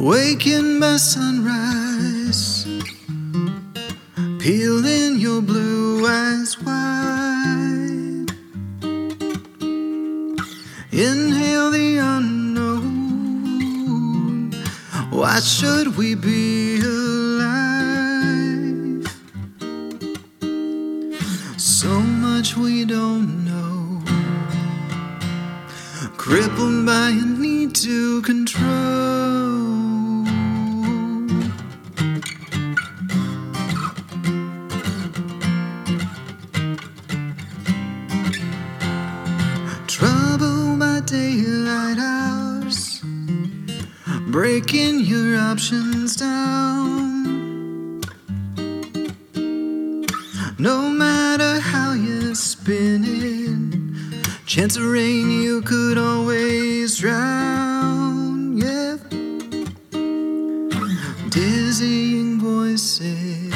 Waking 0.01 0.81
by 0.81 0.97
sunrise, 0.97 2.65
peeling 4.39 4.98
No 50.61 50.90
matter 50.90 51.61
how 51.61 51.92
you 51.92 52.35
spin 52.35 53.05
it, 53.07 54.44
chance 54.44 54.77
of 54.77 54.83
rain 54.87 55.31
you 55.31 55.62
could 55.62 55.97
always 55.97 56.99
drown. 56.99 58.57
Yeah, 58.57 58.97
dizzying 61.29 62.40
voices 62.40 63.55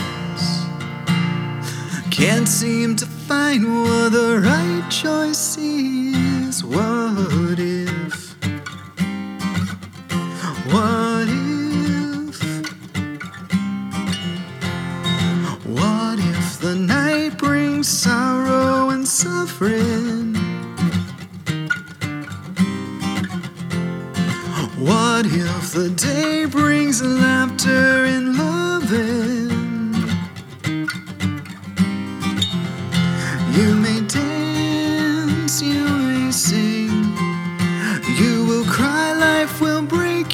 can't 2.12 2.46
seem 2.46 2.94
to 2.94 3.06
find 3.06 3.64
what 3.82 4.12
the 4.12 4.40
right 4.40 4.88
choice 4.88 5.58
is. 5.58 6.62
What 6.62 6.91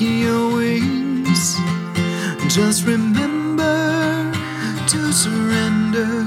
your 0.01 0.57
wings. 0.57 1.57
Just 2.49 2.87
remember 2.87 4.33
to 4.87 5.13
surrender 5.13 6.27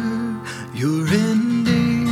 your 0.73 1.07
ending. 1.07 2.07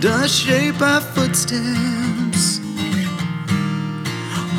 Dust 0.00 0.34
shape 0.34 0.80
our 0.82 1.00
footsteps 1.00 2.60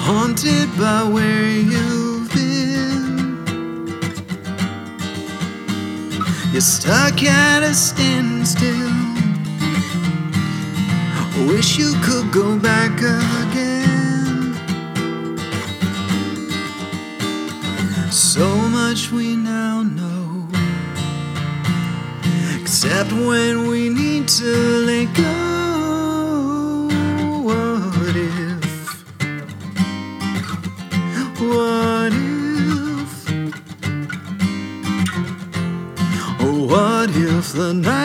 haunted 0.08 0.70
by 0.78 1.04
where 1.04 1.50
you've 1.50 2.07
You're 6.58 6.64
stuck 6.64 7.22
at 7.22 7.62
a 7.62 7.72
standstill, 7.72 8.90
Wish 11.46 11.78
you 11.78 11.94
could 12.02 12.32
go 12.32 12.58
back 12.58 12.94
again. 12.98 14.56
So 18.10 18.48
much 18.70 19.12
we 19.12 19.36
now 19.36 19.84
know, 19.84 20.48
except 22.60 23.12
when 23.12 23.68
we 23.68 23.90
need 23.90 24.28
to 24.28 24.56
let 24.84 25.16
go. 25.16 25.47
The 37.54 37.74
night 37.74 37.97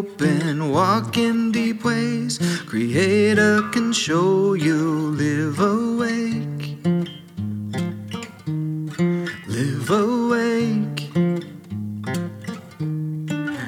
open. 0.00 0.70
Walk 0.72 1.18
in 1.18 1.52
deep 1.52 1.84
ways, 1.84 2.38
Creator 2.66 3.68
can 3.72 3.92
show 3.92 4.54
you. 4.54 4.80
Live 5.22 5.58
awake, 5.60 6.62
live 9.56 9.90
awake. 9.90 11.00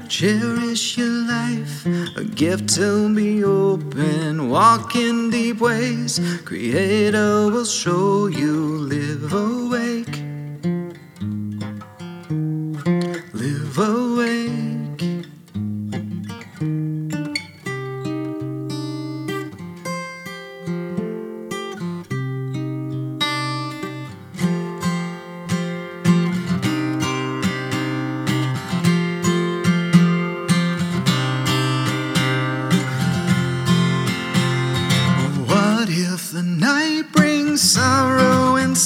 Cherish 0.09 0.97
your 0.97 1.17
life, 1.37 1.85
a 2.17 2.25
gift 2.25 2.69
to 2.77 3.15
be 3.15 3.45
open. 3.45 4.49
Walk 4.49 4.97
in 4.97 5.29
deep 5.31 5.61
ways, 5.61 6.21
Creator 6.47 7.51
will 7.53 7.67
show 7.67 8.27
you. 8.27 8.55
Live 8.95 9.33
awake. 9.33 10.22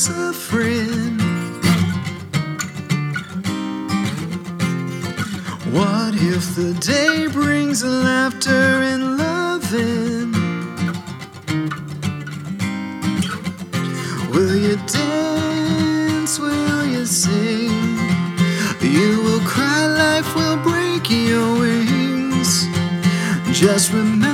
And 0.08 0.34
suffering? 0.34 1.18
What 5.72 6.14
if 6.14 6.54
the 6.54 6.74
day 6.80 7.26
brings 7.32 7.84
laughter 7.84 8.50
and 8.50 9.16
loving? 9.18 10.32
Will 14.30 14.56
you 14.56 14.76
dance? 14.86 16.38
Will 16.38 16.86
you 16.86 17.06
sing? 17.06 17.70
You 18.80 19.22
will 19.22 19.40
cry, 19.40 19.86
life 19.86 20.34
will 20.34 20.58
break 20.58 21.10
your 21.10 21.58
wings. 21.58 22.66
Just 23.52 23.92
remember 23.92 24.25